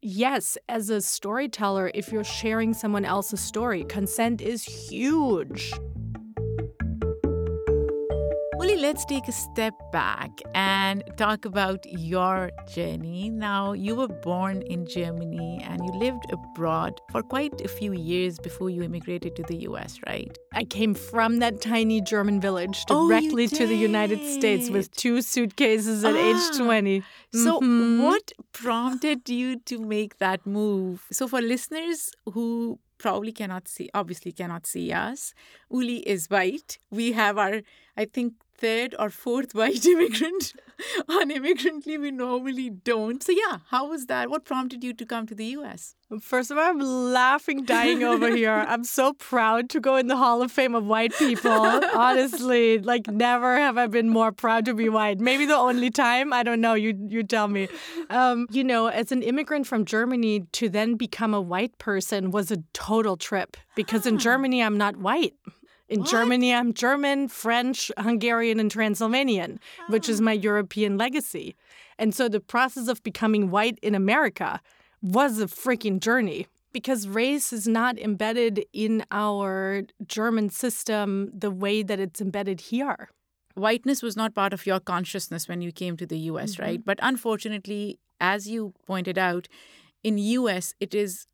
yes, 0.00 0.56
as 0.68 0.88
a 0.88 1.00
storyteller, 1.00 1.90
if 1.94 2.10
you're 2.10 2.24
sharing 2.24 2.72
someone 2.72 3.04
else's 3.04 3.40
story, 3.40 3.84
consent 3.84 4.40
is 4.40 4.64
huge. 4.64 5.72
Let's 8.82 9.04
take 9.04 9.28
a 9.28 9.32
step 9.32 9.74
back 9.92 10.40
and 10.56 11.04
talk 11.16 11.44
about 11.44 11.86
your 11.86 12.50
journey. 12.74 13.30
Now, 13.30 13.74
you 13.74 13.94
were 13.94 14.08
born 14.08 14.62
in 14.62 14.86
Germany 14.86 15.60
and 15.62 15.80
you 15.84 15.92
lived 15.92 16.24
abroad 16.32 17.00
for 17.12 17.22
quite 17.22 17.60
a 17.60 17.68
few 17.68 17.92
years 17.92 18.40
before 18.40 18.70
you 18.70 18.82
immigrated 18.82 19.36
to 19.36 19.44
the 19.44 19.58
US, 19.68 20.00
right? 20.04 20.36
I 20.52 20.64
came 20.64 20.94
from 20.94 21.38
that 21.38 21.60
tiny 21.60 22.00
German 22.00 22.40
village 22.40 22.84
oh, 22.90 23.06
directly 23.08 23.44
oh, 23.44 23.56
to 23.58 23.68
the 23.68 23.76
United 23.76 24.18
States 24.18 24.68
with 24.68 24.90
two 24.90 25.22
suitcases 25.22 26.02
at 26.02 26.16
ah, 26.16 26.18
age 26.18 26.58
20. 26.58 27.04
So, 27.32 27.60
mm-hmm. 27.60 28.02
what 28.02 28.32
prompted 28.50 29.28
you 29.28 29.60
to 29.60 29.78
make 29.78 30.18
that 30.18 30.44
move? 30.44 31.06
So, 31.12 31.28
for 31.28 31.40
listeners 31.40 32.10
who 32.32 32.80
probably 33.02 33.32
cannot 33.32 33.68
see, 33.68 33.90
obviously 33.92 34.32
cannot 34.32 34.64
see 34.66 34.92
us. 34.92 35.34
Uli 35.70 35.98
is 36.14 36.30
white. 36.30 36.78
We 36.90 37.12
have 37.12 37.36
our, 37.36 37.62
I 37.96 38.04
think, 38.06 38.34
third 38.56 38.94
or 38.98 39.10
fourth 39.10 39.54
white 39.54 39.84
immigrant 39.94 40.54
on 41.08 41.30
immigrantly 41.30 41.98
we 41.98 42.10
normally 42.10 42.70
don't. 42.70 43.22
So 43.22 43.32
yeah 43.32 43.58
how 43.68 43.88
was 43.88 44.06
that? 44.06 44.30
What 44.30 44.44
prompted 44.44 44.82
you 44.84 44.92
to 44.94 45.06
come 45.06 45.26
to 45.26 45.34
the 45.34 45.44
us 45.44 45.94
first 46.20 46.50
of 46.50 46.58
all 46.58 46.64
i'm 46.64 46.78
laughing 46.78 47.64
dying 47.64 48.02
over 48.02 48.34
here. 48.36 48.64
I'm 48.68 48.84
so 48.84 49.14
proud 49.14 49.70
to 49.70 49.80
go 49.80 49.96
in 49.96 50.08
the 50.08 50.16
hall 50.16 50.42
of 50.42 50.52
fame 50.52 50.74
of 50.74 50.84
white 50.84 51.14
people. 51.14 51.50
Honestly 51.50 52.78
like 52.78 53.06
never 53.08 53.56
have 53.56 53.78
i 53.78 53.86
been 53.86 54.08
more 54.08 54.32
proud 54.32 54.64
to 54.66 54.74
be 54.74 54.88
white. 54.88 55.20
Maybe 55.20 55.46
the 55.46 55.56
only 55.56 55.90
time 55.90 56.32
i 56.32 56.42
don't 56.42 56.60
know 56.60 56.74
you 56.74 56.94
you 57.08 57.22
tell 57.22 57.48
me. 57.48 57.68
Um, 58.10 58.46
you 58.50 58.64
know 58.64 58.86
as 58.86 59.12
an 59.12 59.22
immigrant 59.22 59.66
from 59.66 59.84
germany 59.84 60.40
to 60.52 60.68
then 60.68 60.94
become 60.96 61.34
a 61.34 61.40
white 61.40 61.76
person 61.78 62.30
was 62.30 62.50
a 62.50 62.58
total 62.72 63.16
trip 63.16 63.56
because 63.74 64.06
in 64.06 64.18
germany 64.18 64.62
i'm 64.62 64.76
not 64.76 64.96
white 64.96 65.34
in 65.92 66.00
what? 66.00 66.08
Germany, 66.08 66.54
I'm 66.54 66.72
German, 66.72 67.28
French, 67.28 67.90
Hungarian, 67.98 68.58
and 68.58 68.70
Transylvanian, 68.70 69.60
oh. 69.80 69.92
which 69.92 70.08
is 70.08 70.20
my 70.20 70.32
European 70.32 70.96
legacy. 70.96 71.54
And 71.98 72.14
so 72.14 72.28
the 72.28 72.40
process 72.40 72.88
of 72.88 73.02
becoming 73.02 73.50
white 73.50 73.78
in 73.82 73.94
America 73.94 74.60
was 75.02 75.40
a 75.40 75.46
freaking 75.46 76.00
journey 76.00 76.46
because 76.72 77.06
race 77.06 77.52
is 77.52 77.68
not 77.68 77.98
embedded 77.98 78.64
in 78.72 79.04
our 79.10 79.82
German 80.06 80.48
system 80.48 81.30
the 81.34 81.50
way 81.50 81.82
that 81.82 82.00
it's 82.00 82.20
embedded 82.20 82.62
here. 82.62 83.10
Whiteness 83.54 84.02
was 84.02 84.16
not 84.16 84.34
part 84.34 84.54
of 84.54 84.64
your 84.64 84.80
consciousness 84.80 85.46
when 85.46 85.60
you 85.60 85.72
came 85.72 85.98
to 85.98 86.06
the 86.06 86.18
US, 86.30 86.52
mm-hmm. 86.52 86.62
right? 86.62 86.84
But 86.84 86.98
unfortunately, 87.02 87.98
as 88.18 88.48
you 88.48 88.72
pointed 88.86 89.18
out, 89.18 89.46
in 90.02 90.16
US 90.16 90.74
it 90.80 90.94
is 90.94 91.26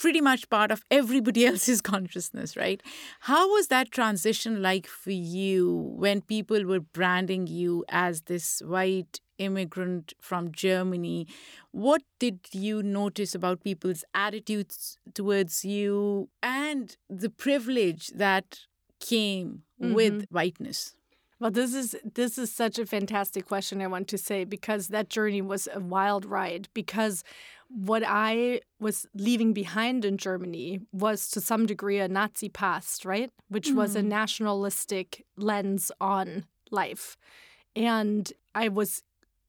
pretty 0.00 0.20
much 0.22 0.48
part 0.48 0.70
of 0.70 0.82
everybody 0.90 1.46
else's 1.50 1.82
consciousness, 1.82 2.56
right? 2.56 2.82
How 3.20 3.48
was 3.52 3.68
that 3.68 3.90
transition 3.90 4.62
like 4.62 4.86
for 4.86 5.10
you 5.10 5.92
when 5.94 6.22
people 6.22 6.64
were 6.64 6.80
branding 6.80 7.46
you 7.46 7.84
as 7.90 8.22
this 8.22 8.62
white 8.64 9.20
immigrant 9.36 10.14
from 10.20 10.52
Germany? 10.52 11.26
What 11.72 12.02
did 12.18 12.40
you 12.52 12.82
notice 12.82 13.34
about 13.34 13.62
people's 13.62 14.02
attitudes 14.14 14.98
towards 15.12 15.64
you 15.66 16.30
and 16.42 16.96
the 17.10 17.30
privilege 17.30 18.08
that 18.14 18.60
came 19.00 19.64
mm-hmm. 19.80 19.92
with 19.92 20.24
whiteness? 20.30 20.94
Well, 21.38 21.50
this 21.50 21.72
is 21.74 21.96
this 22.14 22.36
is 22.36 22.52
such 22.52 22.78
a 22.78 22.84
fantastic 22.84 23.46
question 23.46 23.80
I 23.80 23.86
want 23.86 24.08
to 24.08 24.18
say 24.18 24.44
because 24.44 24.88
that 24.88 25.08
journey 25.08 25.40
was 25.40 25.68
a 25.72 25.80
wild 25.80 26.26
ride 26.26 26.68
because 26.74 27.24
what 27.72 28.02
I 28.04 28.60
was 28.80 29.06
leaving 29.14 29.52
behind 29.52 30.04
in 30.04 30.18
Germany 30.18 30.80
was 30.92 31.30
to 31.30 31.40
some 31.40 31.66
degree 31.66 31.98
a 31.98 32.08
Nazi 32.08 32.48
past, 32.48 33.04
right? 33.04 33.30
Which 33.48 33.68
mm. 33.68 33.76
was 33.76 33.94
a 33.94 34.00
mm. 34.00 34.06
nationalistic 34.06 35.24
lens 35.36 35.92
on 36.00 36.46
life. 36.70 37.16
And 37.76 38.32
I 38.54 38.68
was 38.68 39.02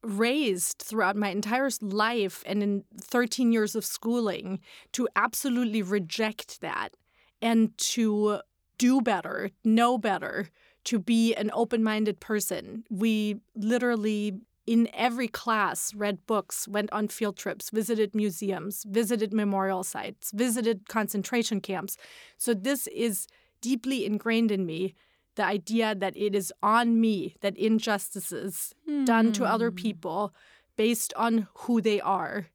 raised 0.04 0.80
throughout 0.80 1.16
my 1.16 1.30
entire 1.30 1.70
life 1.82 2.44
and 2.46 2.64
in 2.64 2.84
13 3.00 3.52
years 3.52 3.76
of 3.76 3.86
schooling 3.86 4.60
to 4.94 5.08
absolutely 5.16 5.82
reject 5.82 6.62
that 6.62 6.96
and 7.42 7.76
to 7.78 8.40
do 8.78 9.02
better, 9.02 9.50
know 9.64 9.98
better, 9.98 10.50
to 10.86 11.00
be 11.00 11.36
an 11.36 11.52
open 11.54 11.84
minded 11.84 12.20
person. 12.20 12.84
We 12.90 13.38
literally, 13.56 14.40
in 14.72 14.88
every 14.94 15.28
class, 15.28 15.94
read 15.94 16.26
books, 16.26 16.66
went 16.66 16.90
on 16.94 17.10
field 17.10 17.36
trips, 17.36 17.70
visited 17.72 18.16
museums, 18.16 18.86
visited 18.88 19.34
memorial 19.34 19.84
sites, 19.84 20.32
visited 20.32 20.88
concentration 20.88 21.60
camps. 21.60 21.98
So, 22.38 22.54
this 22.54 22.88
is 22.88 23.28
deeply 23.60 24.06
ingrained 24.06 24.50
in 24.50 24.66
me 24.66 24.96
the 25.36 25.44
idea 25.44 25.94
that 25.94 26.16
it 26.16 26.34
is 26.34 26.54
on 26.64 27.02
me 27.02 27.36
that 27.42 27.58
injustices 27.58 28.74
mm. 28.90 29.06
done 29.06 29.34
to 29.34 29.44
other 29.44 29.70
hmm. 29.70 29.76
people 29.76 30.34
based 30.78 31.14
on 31.16 31.48
who 31.54 31.82
they 31.82 32.00
are 32.02 32.48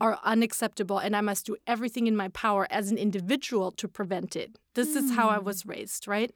are 0.00 0.18
unacceptable 0.24 0.98
and 0.98 1.16
I 1.16 1.22
must 1.22 1.46
do 1.46 1.56
everything 1.66 2.06
in 2.06 2.16
my 2.16 2.28
power 2.28 2.66
as 2.70 2.90
an 2.90 2.98
individual 2.98 3.72
to 3.72 3.88
prevent 3.88 4.36
it. 4.36 4.58
This 4.74 4.90
mm. 4.90 4.96
is 4.96 5.14
how 5.16 5.28
I 5.30 5.38
hmm. 5.38 5.46
was 5.46 5.64
raised, 5.64 6.06
right? 6.06 6.30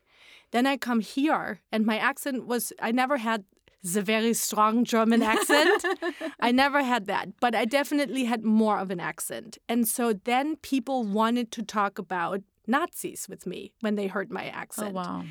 Then 0.53 0.67
I 0.67 0.77
come 0.77 1.01
here, 1.01 1.61
and 1.73 1.87
my 1.87 1.97
accent 1.97 2.47
was, 2.47 2.73
I 2.81 2.93
never 2.93 3.17
had 3.17 3.45
the 3.83 4.03
very 4.03 4.35
strong 4.35 4.85
German 4.85 5.23
accent. 5.35 5.85
I 6.41 6.53
never 6.53 6.83
had 6.83 7.07
that, 7.07 7.29
but 7.41 7.55
I 7.55 7.65
definitely 7.65 8.25
had 8.25 8.45
more 8.45 8.79
of 8.79 8.91
an 8.91 9.01
accent. 9.01 9.59
And 9.69 9.87
so 9.87 10.13
then 10.13 10.57
people 10.57 11.05
wanted 11.05 11.51
to 11.53 11.63
talk 11.63 11.99
about 11.99 12.43
Nazis 12.67 13.29
with 13.29 13.47
me 13.47 13.73
when 13.81 13.97
they 13.97 14.07
heard 14.07 14.31
my 14.31 14.47
accent. 14.47 14.91
Oh, 14.91 15.01
wow. 15.01 15.25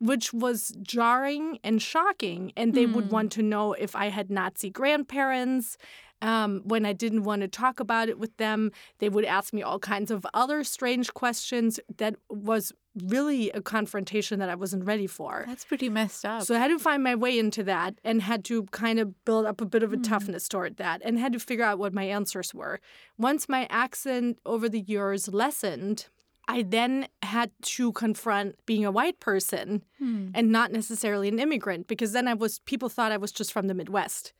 Which 0.00 0.32
was 0.32 0.76
jarring 0.80 1.58
and 1.64 1.82
shocking. 1.82 2.52
And 2.56 2.72
they 2.72 2.86
mm. 2.86 2.94
would 2.94 3.06
hmm. 3.06 3.10
want 3.10 3.32
to 3.32 3.42
know 3.42 3.72
if 3.72 3.96
I 3.96 4.10
had 4.10 4.30
Nazi 4.30 4.70
grandparents, 4.70 5.76
um, 6.22 6.62
when 6.64 6.84
I 6.84 6.92
didn't 6.92 7.24
want 7.24 7.42
to 7.42 7.48
talk 7.48 7.80
about 7.80 8.08
it 8.08 8.18
with 8.18 8.36
them, 8.36 8.72
they 8.98 9.08
would 9.08 9.24
ask 9.24 9.52
me 9.52 9.62
all 9.62 9.78
kinds 9.78 10.10
of 10.10 10.26
other 10.34 10.64
strange 10.64 11.14
questions 11.14 11.78
that 11.98 12.16
was 12.28 12.72
really 13.06 13.50
a 13.50 13.60
confrontation 13.60 14.38
that 14.40 14.48
I 14.48 14.54
wasn't 14.54 14.84
ready 14.84 15.06
for. 15.06 15.44
That's 15.46 15.64
pretty 15.64 15.88
messed 15.88 16.24
up. 16.24 16.42
So 16.42 16.54
I 16.54 16.58
had 16.58 16.68
to 16.68 16.78
find 16.78 17.02
my 17.02 17.14
way 17.14 17.38
into 17.38 17.62
that 17.64 17.94
and 18.04 18.22
had 18.22 18.44
to 18.46 18.64
kind 18.66 18.98
of 18.98 19.24
build 19.24 19.46
up 19.46 19.60
a 19.60 19.66
bit 19.66 19.82
of 19.82 19.92
a 19.92 19.96
mm. 19.96 20.02
toughness 20.02 20.48
toward 20.48 20.76
that 20.78 21.00
and 21.04 21.18
had 21.18 21.32
to 21.32 21.38
figure 21.38 21.64
out 21.64 21.78
what 21.78 21.94
my 21.94 22.04
answers 22.04 22.52
were. 22.52 22.80
Once 23.16 23.48
my 23.48 23.66
accent 23.70 24.38
over 24.44 24.68
the 24.68 24.80
years 24.80 25.28
lessened, 25.28 26.08
I 26.48 26.62
then 26.62 27.08
had 27.22 27.50
to 27.62 27.92
confront 27.92 28.56
being 28.64 28.84
a 28.84 28.90
white 28.90 29.20
person 29.20 29.84
hmm. 29.98 30.30
and 30.34 30.50
not 30.50 30.72
necessarily 30.72 31.28
an 31.28 31.38
immigrant 31.38 31.86
because 31.88 32.12
then 32.12 32.26
I 32.26 32.32
was 32.32 32.60
people 32.60 32.88
thought 32.88 33.12
I 33.12 33.18
was 33.18 33.32
just 33.32 33.52
from 33.52 33.66
the 33.66 33.74
Midwest. 33.74 34.32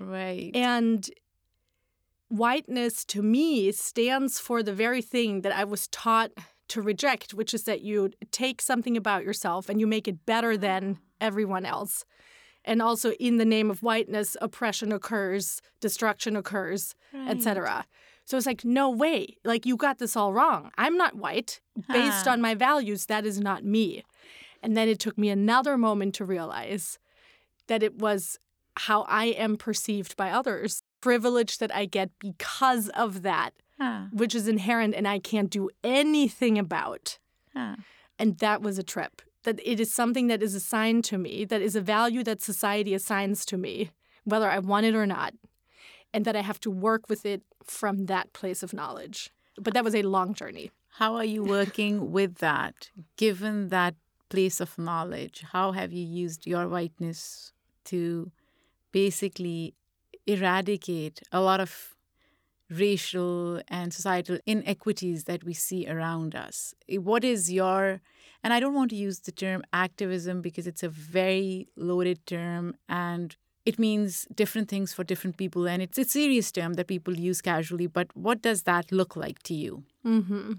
Right. 0.00 0.50
And 0.54 1.08
whiteness 2.28 3.04
to 3.06 3.22
me 3.22 3.70
stands 3.72 4.40
for 4.40 4.62
the 4.62 4.72
very 4.72 5.02
thing 5.02 5.42
that 5.42 5.52
I 5.52 5.64
was 5.64 5.88
taught 5.88 6.30
to 6.68 6.80
reject, 6.80 7.34
which 7.34 7.52
is 7.52 7.64
that 7.64 7.82
you 7.82 8.10
take 8.30 8.62
something 8.62 8.96
about 8.96 9.24
yourself 9.24 9.68
and 9.68 9.80
you 9.80 9.86
make 9.86 10.08
it 10.08 10.24
better 10.24 10.56
than 10.56 10.98
everyone 11.20 11.66
else. 11.66 12.04
And 12.64 12.82
also, 12.82 13.12
in 13.12 13.38
the 13.38 13.44
name 13.44 13.70
of 13.70 13.82
whiteness, 13.82 14.36
oppression 14.40 14.92
occurs, 14.92 15.60
destruction 15.80 16.36
occurs, 16.36 16.94
right. 17.12 17.30
etc. 17.30 17.86
So 18.26 18.36
it's 18.36 18.46
like, 18.46 18.64
no 18.64 18.90
way. 18.90 19.36
Like, 19.44 19.64
you 19.64 19.76
got 19.76 19.98
this 19.98 20.14
all 20.14 20.32
wrong. 20.32 20.70
I'm 20.76 20.96
not 20.96 21.16
white. 21.16 21.60
Based 21.88 22.26
huh. 22.26 22.32
on 22.32 22.40
my 22.40 22.54
values, 22.54 23.06
that 23.06 23.24
is 23.24 23.40
not 23.40 23.64
me. 23.64 24.04
And 24.62 24.76
then 24.76 24.88
it 24.88 24.98
took 24.98 25.16
me 25.16 25.30
another 25.30 25.78
moment 25.78 26.14
to 26.16 26.24
realize 26.24 26.98
that 27.66 27.82
it 27.82 27.98
was 27.98 28.38
how 28.76 29.02
I 29.02 29.26
am 29.26 29.56
perceived 29.56 30.16
by 30.16 30.30
others, 30.30 30.82
privilege 31.00 31.58
that 31.58 31.74
I 31.74 31.84
get 31.86 32.10
because 32.18 32.88
of 32.90 33.22
that, 33.22 33.50
huh. 33.78 34.04
which 34.12 34.34
is 34.34 34.48
inherent 34.48 34.94
and 34.94 35.06
I 35.06 35.18
can't 35.18 35.50
do 35.50 35.70
anything 35.82 36.58
about. 36.58 37.18
Huh. 37.54 37.76
And 38.18 38.38
that 38.38 38.62
was 38.62 38.78
a 38.78 38.82
trip. 38.82 39.22
That 39.44 39.60
it 39.64 39.80
is 39.80 39.92
something 39.92 40.26
that 40.26 40.42
is 40.42 40.54
assigned 40.54 41.04
to 41.04 41.16
me, 41.16 41.46
that 41.46 41.62
is 41.62 41.74
a 41.74 41.80
value 41.80 42.22
that 42.24 42.42
society 42.42 42.92
assigns 42.92 43.46
to 43.46 43.56
me, 43.56 43.90
whether 44.24 44.50
I 44.50 44.58
want 44.58 44.86
it 44.86 44.94
or 44.94 45.06
not, 45.06 45.32
and 46.12 46.24
that 46.26 46.36
I 46.36 46.42
have 46.42 46.60
to 46.60 46.70
work 46.70 47.08
with 47.08 47.24
it 47.24 47.42
from 47.64 48.06
that 48.06 48.32
place 48.34 48.62
of 48.62 48.74
knowledge. 48.74 49.30
But 49.56 49.72
that 49.74 49.84
was 49.84 49.94
a 49.94 50.02
long 50.02 50.34
journey. 50.34 50.70
How 50.94 51.16
are 51.16 51.24
you 51.24 51.42
working 51.42 52.12
with 52.12 52.36
that, 52.36 52.90
given 53.16 53.68
that 53.68 53.94
place 54.28 54.60
of 54.60 54.78
knowledge? 54.78 55.44
How 55.52 55.72
have 55.72 55.92
you 55.92 56.04
used 56.04 56.46
your 56.46 56.68
whiteness 56.68 57.52
to 57.86 58.30
basically 58.92 59.74
eradicate 60.26 61.20
a 61.32 61.40
lot 61.40 61.60
of 61.60 61.94
racial 62.70 63.60
and 63.68 63.92
societal 63.92 64.38
inequities 64.46 65.24
that 65.24 65.42
we 65.44 65.52
see 65.52 65.88
around 65.88 66.34
us. 66.34 66.72
What 66.88 67.24
is 67.24 67.50
your, 67.50 68.00
and 68.44 68.52
I 68.52 68.60
don't 68.60 68.74
want 68.74 68.90
to 68.90 68.96
use 68.96 69.20
the 69.20 69.32
term 69.32 69.64
activism 69.72 70.40
because 70.40 70.66
it's 70.66 70.82
a 70.82 70.88
very 70.88 71.68
loaded 71.76 72.24
term 72.26 72.76
and 72.88 73.36
it 73.66 73.78
means 73.78 74.26
different 74.34 74.68
things 74.68 74.92
for 74.92 75.04
different 75.04 75.36
people 75.36 75.66
and 75.66 75.82
it's 75.82 75.98
a 75.98 76.04
serious 76.04 76.50
term 76.52 76.74
that 76.74 76.86
people 76.86 77.18
use 77.18 77.40
casually, 77.42 77.88
but 77.88 78.08
what 78.16 78.40
does 78.40 78.62
that 78.62 78.92
look 78.92 79.16
like 79.16 79.42
to 79.42 79.54
you? 79.54 79.82
Mm-hmm. 80.06 80.52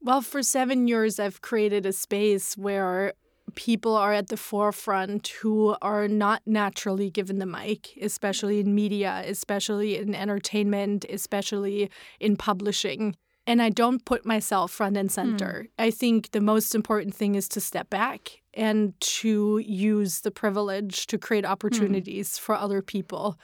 Well, 0.00 0.20
for 0.20 0.42
seven 0.42 0.86
years, 0.86 1.18
I've 1.18 1.40
created 1.40 1.84
a 1.84 1.92
space 1.92 2.56
where 2.56 3.14
people 3.58 3.96
are 3.96 4.12
at 4.12 4.28
the 4.28 4.36
forefront 4.36 5.26
who 5.40 5.76
are 5.82 6.06
not 6.06 6.40
naturally 6.46 7.10
given 7.10 7.40
the 7.40 7.44
mic, 7.44 7.98
especially 8.00 8.60
in 8.60 8.72
media, 8.72 9.24
especially 9.26 9.96
in 9.96 10.14
entertainment, 10.14 11.04
especially 11.10 11.90
in 12.20 12.36
publishing. 12.36 13.16
And 13.48 13.60
I 13.60 13.70
don't 13.70 14.04
put 14.04 14.24
myself 14.24 14.70
front 14.70 14.96
and 14.96 15.10
center. 15.10 15.62
Hmm. 15.62 15.82
I 15.86 15.90
think 15.90 16.30
the 16.30 16.40
most 16.40 16.72
important 16.72 17.16
thing 17.16 17.34
is 17.34 17.48
to 17.48 17.60
step 17.60 17.90
back 17.90 18.42
and 18.54 18.92
to 19.00 19.58
use 19.58 20.20
the 20.20 20.30
privilege 20.30 21.08
to 21.08 21.18
create 21.18 21.44
hmm. 21.44 21.50
opportunities 21.50 22.38
hmm. 22.38 22.42
for 22.42 22.54
other 22.54 22.80
people. 22.80 23.36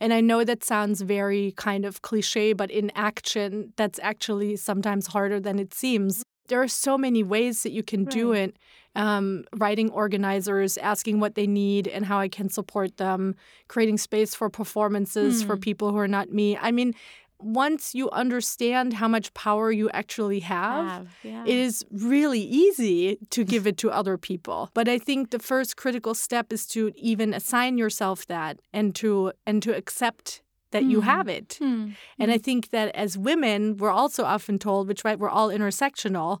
And 0.00 0.12
I 0.12 0.20
know 0.20 0.44
that 0.44 0.62
sounds 0.62 1.00
very 1.00 1.54
kind 1.56 1.86
of 1.86 2.02
cliche, 2.02 2.52
but 2.52 2.70
in 2.70 2.92
action, 2.94 3.72
that's 3.76 3.98
actually 4.02 4.56
sometimes 4.56 5.06
harder 5.06 5.40
than 5.40 5.58
it 5.58 5.72
seems. 5.72 6.22
There 6.48 6.60
are 6.60 6.68
so 6.68 6.98
many 6.98 7.22
ways 7.22 7.62
that 7.62 7.72
you 7.72 7.82
can 7.82 8.04
right. 8.04 8.12
do 8.12 8.32
it 8.32 8.56
um, 8.94 9.44
writing 9.56 9.90
organizers, 9.90 10.76
asking 10.78 11.20
what 11.20 11.34
they 11.34 11.46
need 11.46 11.88
and 11.88 12.04
how 12.04 12.18
I 12.18 12.28
can 12.28 12.48
support 12.48 12.96
them, 12.96 13.34
creating 13.68 13.98
space 13.98 14.34
for 14.34 14.50
performances 14.50 15.42
for 15.42 15.56
hmm. 15.56 15.60
people 15.60 15.90
who 15.90 15.98
are 15.98 16.08
not 16.08 16.30
me. 16.30 16.56
I 16.56 16.70
mean, 16.72 16.94
once 17.42 17.94
you 17.94 18.08
understand 18.10 18.94
how 18.94 19.08
much 19.08 19.34
power 19.34 19.72
you 19.72 19.90
actually 19.90 20.40
have, 20.40 20.86
have 20.86 21.08
yeah. 21.22 21.42
it 21.44 21.56
is 21.56 21.84
really 21.90 22.40
easy 22.40 23.18
to 23.30 23.44
give 23.52 23.66
it 23.66 23.76
to 23.78 23.90
other 23.90 24.16
people. 24.16 24.70
But 24.74 24.88
I 24.88 24.98
think 24.98 25.30
the 25.30 25.38
first 25.38 25.76
critical 25.76 26.14
step 26.14 26.52
is 26.52 26.66
to 26.68 26.92
even 26.96 27.34
assign 27.34 27.78
yourself 27.78 28.26
that 28.26 28.60
and 28.72 28.94
to 28.96 29.32
and 29.46 29.62
to 29.62 29.76
accept 29.76 30.42
that 30.70 30.84
mm. 30.84 30.90
you 30.90 31.00
hmm. 31.00 31.06
have 31.06 31.28
it. 31.28 31.58
Mm. 31.60 31.94
And 32.18 32.30
I 32.30 32.36
hmm. 32.36 32.42
think 32.42 32.70
that 32.70 32.94
as 32.94 33.18
women, 33.18 33.76
we're 33.76 33.90
also 33.90 34.24
often 34.24 34.58
told, 34.58 34.88
which 34.88 35.04
right, 35.04 35.18
we're 35.18 35.28
all 35.28 35.48
intersectional, 35.48 36.40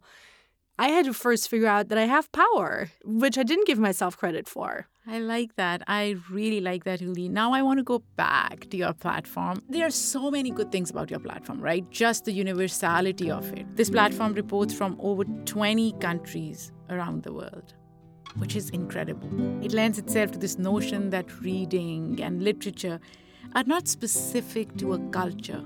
I 0.78 0.88
had 0.88 1.04
to 1.04 1.12
first 1.12 1.48
figure 1.48 1.68
out 1.68 1.88
that 1.88 1.98
I 1.98 2.06
have 2.06 2.32
power, 2.32 2.90
which 3.04 3.36
I 3.36 3.42
didn't 3.42 3.66
give 3.66 3.78
myself 3.78 4.16
credit 4.16 4.48
for. 4.48 4.88
I 5.06 5.18
like 5.18 5.56
that. 5.56 5.82
I 5.86 6.16
really 6.30 6.60
like 6.60 6.84
that, 6.84 7.00
Uli. 7.00 7.28
Now 7.28 7.52
I 7.52 7.62
want 7.62 7.78
to 7.78 7.82
go 7.84 8.02
back 8.16 8.70
to 8.70 8.76
your 8.76 8.92
platform. 8.92 9.62
There 9.68 9.86
are 9.86 9.90
so 9.90 10.30
many 10.30 10.50
good 10.50 10.72
things 10.72 10.90
about 10.90 11.10
your 11.10 11.20
platform, 11.20 11.60
right? 11.60 11.88
Just 11.90 12.24
the 12.24 12.32
universality 12.32 13.30
of 13.30 13.52
it. 13.52 13.66
This 13.76 13.90
platform 13.90 14.32
reports 14.34 14.72
from 14.72 14.96
over 15.00 15.24
20 15.24 15.92
countries 16.00 16.72
around 16.88 17.24
the 17.24 17.32
world, 17.32 17.74
which 18.38 18.56
is 18.56 18.70
incredible. 18.70 19.28
It 19.64 19.72
lends 19.72 19.98
itself 19.98 20.30
to 20.32 20.38
this 20.38 20.58
notion 20.58 21.10
that 21.10 21.40
reading 21.40 22.20
and 22.22 22.42
literature 22.42 23.00
are 23.54 23.64
not 23.64 23.88
specific 23.88 24.76
to 24.78 24.94
a 24.94 24.98
culture, 25.10 25.64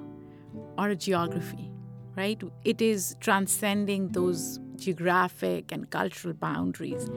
or 0.79 0.89
a 0.89 0.97
geography, 0.97 1.71
right? 2.17 2.43
It 2.65 2.81
is 2.83 3.17
transcending 3.21 4.09
those 4.09 4.59
geographic 4.79 5.73
and 5.73 5.91
cultural 5.91 6.35
boundaries. 6.35 7.09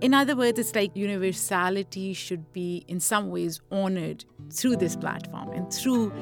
In 0.00 0.12
other 0.12 0.36
words, 0.36 0.58
it's 0.58 0.74
like 0.74 0.94
universality 0.94 2.12
should 2.12 2.52
be 2.52 2.84
in 2.86 3.00
some 3.00 3.30
ways 3.30 3.60
honored 3.70 4.24
through 4.52 4.76
this 4.76 4.94
platform 4.94 5.50
and 5.52 5.72
through 5.72 6.12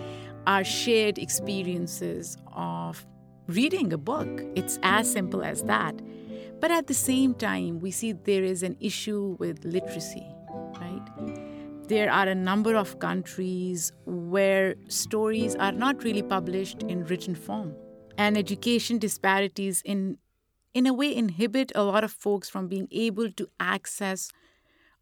our 0.47 0.63
shared 0.63 1.19
experiences 1.19 2.37
of 2.55 3.05
reading 3.49 3.93
a 3.93 3.99
book. 3.99 4.43
It's 4.55 4.79
as 4.83 5.11
simple 5.11 5.43
as 5.43 5.63
that. 5.65 6.01
But 6.61 6.71
at 6.71 6.87
the 6.87 6.95
same 6.95 7.35
time, 7.35 7.81
we 7.81 7.91
see 7.91 8.13
there 8.13 8.45
is 8.45 8.63
an 8.63 8.77
issue 8.81 9.37
with 9.39 9.65
literacy, 9.65 10.27
right? 10.81 11.03
There 11.89 12.11
are 12.11 12.27
a 12.27 12.35
number 12.35 12.77
of 12.77 12.99
countries 12.99 13.93
where 14.07 14.77
stories 14.89 15.55
are 15.57 15.73
not 15.73 16.03
really 16.05 16.23
published 16.23 16.83
in 16.85 17.05
written 17.05 17.35
form. 17.35 17.75
And 18.17 18.39
education 18.39 18.99
disparities, 18.99 19.83
in, 19.85 20.17
in 20.75 20.87
a 20.87 20.93
way, 20.93 21.15
inhibit 21.15 21.73
a 21.75 21.83
lot 21.83 22.05
of 22.05 22.13
folks 22.13 22.51
from 22.51 22.69
being 22.69 22.89
able 22.91 23.31
to 23.33 23.49
access 23.59 24.31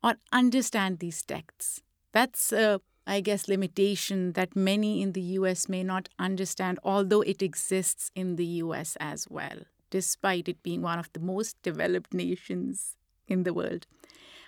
or 0.05 0.17
understand 0.33 0.99
these 0.99 1.23
texts. 1.23 1.83
That's 2.13 2.53
a 2.53 2.81
I 3.07 3.21
guess, 3.21 3.49
limitation 3.49 4.33
that 4.33 4.55
many 4.55 5.03
in 5.03 5.13
the 5.13 5.23
US 5.39 5.69
may 5.69 5.83
not 5.83 6.09
understand, 6.19 6.79
although 6.85 7.23
it 7.23 7.43
exists 7.43 8.11
in 8.15 8.37
the 8.37 8.47
US 8.63 8.97
as 9.01 9.29
well, 9.29 9.59
despite 9.91 10.49
it 10.49 10.63
being 10.63 10.83
one 10.83 10.99
of 10.99 11.13
the 11.13 11.21
most 11.21 11.61
developed 11.63 12.15
nations 12.15 12.97
in 13.27 13.43
the 13.43 13.53
world. 13.53 13.87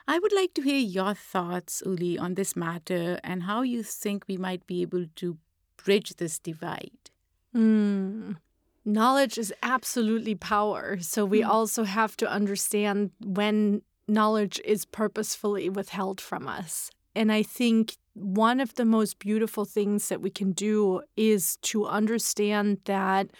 I 0.06 0.18
would 0.18 0.32
like 0.32 0.54
to 0.54 0.62
hear 0.62 0.78
your 0.78 1.14
thoughts, 1.14 1.82
Uli, 1.84 2.18
on 2.18 2.34
this 2.34 2.54
matter 2.54 3.18
and 3.24 3.44
how 3.44 3.62
you 3.62 3.82
think 3.82 4.24
we 4.28 4.36
might 4.36 4.66
be 4.66 4.82
able 4.82 5.06
to 5.16 5.38
bridge 5.76 6.16
this 6.16 6.38
divide. 6.38 7.10
Mm. 7.54 8.36
Knowledge 8.84 9.38
is 9.38 9.52
absolutely 9.62 10.34
power. 10.34 10.98
So 11.00 11.24
we 11.24 11.40
mm. 11.40 11.48
also 11.48 11.84
have 11.84 12.16
to 12.18 12.30
understand 12.30 13.10
when 13.24 13.82
knowledge 14.06 14.60
is 14.64 14.84
purposefully 14.84 15.70
withheld 15.70 16.20
from 16.20 16.46
us. 16.46 16.90
And 17.14 17.32
I 17.32 17.42
think 17.42 17.96
one 18.14 18.60
of 18.60 18.74
the 18.74 18.84
most 18.84 19.18
beautiful 19.18 19.64
things 19.64 20.08
that 20.08 20.20
we 20.20 20.30
can 20.30 20.52
do 20.52 21.02
is 21.16 21.56
to 21.62 21.86
understand 21.86 22.78
that 22.84 23.30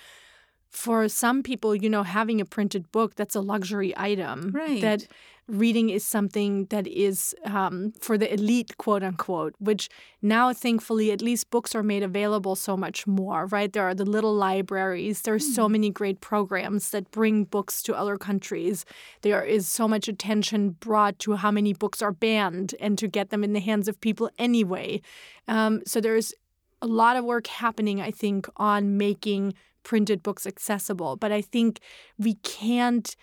for 0.70 1.08
some 1.08 1.42
people, 1.42 1.74
you 1.74 1.88
know, 1.88 2.02
having 2.02 2.40
a 2.40 2.44
printed 2.44 2.90
book, 2.90 3.14
that's 3.14 3.36
a 3.36 3.40
luxury 3.40 3.94
item. 3.96 4.50
Right. 4.52 4.80
That 4.80 5.06
reading 5.46 5.90
is 5.90 6.04
something 6.04 6.66
that 6.66 6.86
is 6.86 7.34
um, 7.44 7.92
for 8.00 8.16
the 8.16 8.32
elite, 8.32 8.76
quote 8.78 9.02
unquote, 9.02 9.54
which 9.58 9.88
now, 10.22 10.52
thankfully, 10.52 11.12
at 11.12 11.20
least 11.20 11.50
books 11.50 11.74
are 11.74 11.82
made 11.82 12.02
available 12.02 12.56
so 12.56 12.76
much 12.76 13.06
more, 13.06 13.46
right? 13.46 13.72
There 13.72 13.82
are 13.82 13.94
the 13.94 14.06
little 14.06 14.34
libraries. 14.34 15.22
There 15.22 15.34
are 15.34 15.38
so 15.38 15.66
hmm. 15.66 15.72
many 15.72 15.90
great 15.90 16.20
programs 16.20 16.90
that 16.90 17.10
bring 17.10 17.44
books 17.44 17.82
to 17.82 17.94
other 17.94 18.16
countries. 18.16 18.84
There 19.22 19.42
is 19.42 19.68
so 19.68 19.86
much 19.86 20.08
attention 20.08 20.70
brought 20.70 21.18
to 21.20 21.36
how 21.36 21.50
many 21.50 21.74
books 21.74 22.00
are 22.00 22.12
banned 22.12 22.74
and 22.80 22.96
to 22.98 23.06
get 23.06 23.30
them 23.30 23.44
in 23.44 23.52
the 23.52 23.60
hands 23.60 23.86
of 23.86 24.00
people 24.00 24.30
anyway. 24.38 25.02
Um, 25.46 25.82
so 25.86 26.00
there's 26.00 26.32
a 26.80 26.86
lot 26.86 27.16
of 27.16 27.24
work 27.24 27.46
happening, 27.46 28.00
I 28.00 28.10
think, 28.10 28.48
on 28.56 28.96
making 28.96 29.54
printed 29.82 30.22
books 30.22 30.46
accessible. 30.46 31.16
But 31.16 31.32
I 31.32 31.42
think 31.42 31.80
we 32.18 32.34
can't 32.36 33.14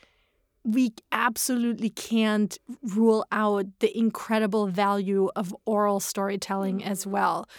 we 0.63 0.93
absolutely 1.11 1.89
can't 1.89 2.57
rule 2.83 3.25
out 3.31 3.65
the 3.79 3.97
incredible 3.97 4.67
value 4.67 5.29
of 5.35 5.55
oral 5.65 5.99
storytelling 5.99 6.83
as 6.83 7.01
mm-hmm. 7.01 7.11
well. 7.11 7.49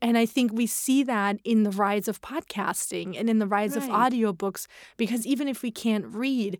And 0.00 0.16
I 0.16 0.26
think 0.26 0.52
we 0.52 0.66
see 0.66 1.02
that 1.04 1.38
in 1.44 1.64
the 1.64 1.70
rise 1.70 2.06
of 2.06 2.20
podcasting 2.20 3.18
and 3.18 3.28
in 3.28 3.38
the 3.38 3.46
rise 3.46 3.76
right. 3.76 3.82
of 3.84 3.90
audiobooks, 3.90 4.66
because 4.96 5.26
even 5.26 5.48
if 5.48 5.62
we 5.62 5.70
can't 5.72 6.06
read, 6.06 6.58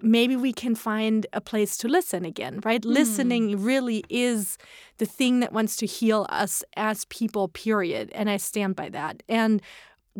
maybe 0.00 0.36
we 0.36 0.52
can 0.52 0.74
find 0.74 1.26
a 1.32 1.40
place 1.40 1.76
to 1.78 1.88
listen 1.88 2.24
again, 2.24 2.60
right? 2.64 2.82
Mm. 2.82 2.92
Listening 2.92 3.62
really 3.62 4.04
is 4.08 4.56
the 4.98 5.06
thing 5.06 5.40
that 5.40 5.52
wants 5.52 5.76
to 5.76 5.86
heal 5.86 6.26
us 6.30 6.64
as 6.76 7.04
people, 7.06 7.48
period. 7.48 8.10
And 8.14 8.30
I 8.30 8.36
stand 8.38 8.76
by 8.76 8.88
that. 8.90 9.22
And 9.28 9.60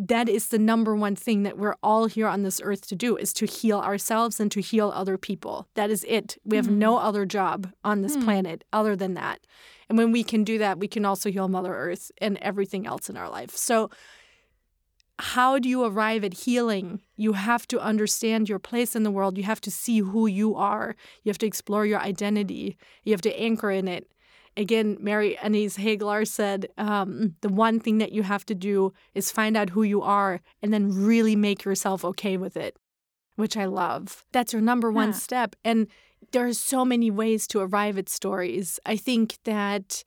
that 0.06 0.28
is 0.28 0.48
the 0.48 0.58
number 0.58 0.94
one 0.94 1.16
thing 1.16 1.42
that 1.42 1.58
we're 1.58 1.74
all 1.82 2.06
here 2.06 2.28
on 2.28 2.42
this 2.42 2.60
earth 2.62 2.86
to 2.86 2.94
do 2.94 3.16
is 3.16 3.32
to 3.32 3.46
heal 3.46 3.80
ourselves 3.80 4.38
and 4.38 4.50
to 4.52 4.60
heal 4.60 4.92
other 4.94 5.18
people. 5.18 5.66
That 5.74 5.90
is 5.90 6.04
it. 6.08 6.38
We 6.44 6.56
have 6.56 6.68
mm. 6.68 6.76
no 6.76 6.98
other 6.98 7.26
job 7.26 7.72
on 7.84 8.02
this 8.02 8.16
mm. 8.16 8.22
planet 8.22 8.62
other 8.72 8.94
than 8.94 9.14
that. 9.14 9.40
And 9.88 9.98
when 9.98 10.12
we 10.12 10.22
can 10.22 10.44
do 10.44 10.58
that, 10.58 10.78
we 10.78 10.86
can 10.86 11.04
also 11.04 11.30
heal 11.30 11.48
Mother 11.48 11.74
Earth 11.74 12.12
and 12.18 12.36
everything 12.38 12.86
else 12.86 13.10
in 13.10 13.16
our 13.16 13.28
life. 13.28 13.56
So, 13.56 13.90
how 15.20 15.58
do 15.58 15.68
you 15.68 15.82
arrive 15.84 16.22
at 16.22 16.32
healing? 16.32 17.00
You 17.16 17.32
have 17.32 17.66
to 17.68 17.80
understand 17.80 18.48
your 18.48 18.60
place 18.60 18.94
in 18.94 19.02
the 19.02 19.10
world. 19.10 19.36
You 19.36 19.42
have 19.42 19.60
to 19.62 19.70
see 19.70 19.98
who 19.98 20.28
you 20.28 20.54
are. 20.54 20.94
You 21.24 21.30
have 21.30 21.38
to 21.38 21.46
explore 21.46 21.84
your 21.84 21.98
identity. 21.98 22.76
You 23.02 23.14
have 23.14 23.22
to 23.22 23.40
anchor 23.40 23.72
in 23.72 23.88
it 23.88 24.08
again, 24.58 24.96
Mary 25.00 25.38
Annaïse 25.40 25.78
Heglar 25.78 26.26
said 26.26 26.68
um, 26.76 27.36
the 27.40 27.48
one 27.48 27.80
thing 27.80 27.98
that 27.98 28.12
you 28.12 28.24
have 28.24 28.44
to 28.46 28.54
do 28.54 28.92
is 29.14 29.30
find 29.30 29.56
out 29.56 29.70
who 29.70 29.84
you 29.84 30.02
are 30.02 30.40
and 30.62 30.74
then 30.74 30.92
really 30.92 31.36
make 31.36 31.64
yourself 31.64 32.04
okay 32.04 32.36
with 32.36 32.56
it, 32.56 32.76
which 33.36 33.56
I 33.56 33.66
love. 33.66 34.24
That's 34.32 34.52
your 34.52 34.60
number 34.60 34.90
one 34.90 35.10
yeah. 35.10 35.14
step. 35.14 35.56
And 35.64 35.86
there 36.32 36.46
are 36.46 36.52
so 36.52 36.84
many 36.84 37.10
ways 37.10 37.46
to 37.48 37.60
arrive 37.60 37.96
at 37.96 38.08
stories. 38.08 38.80
I 38.84 38.96
think 38.96 39.38
that 39.44 40.04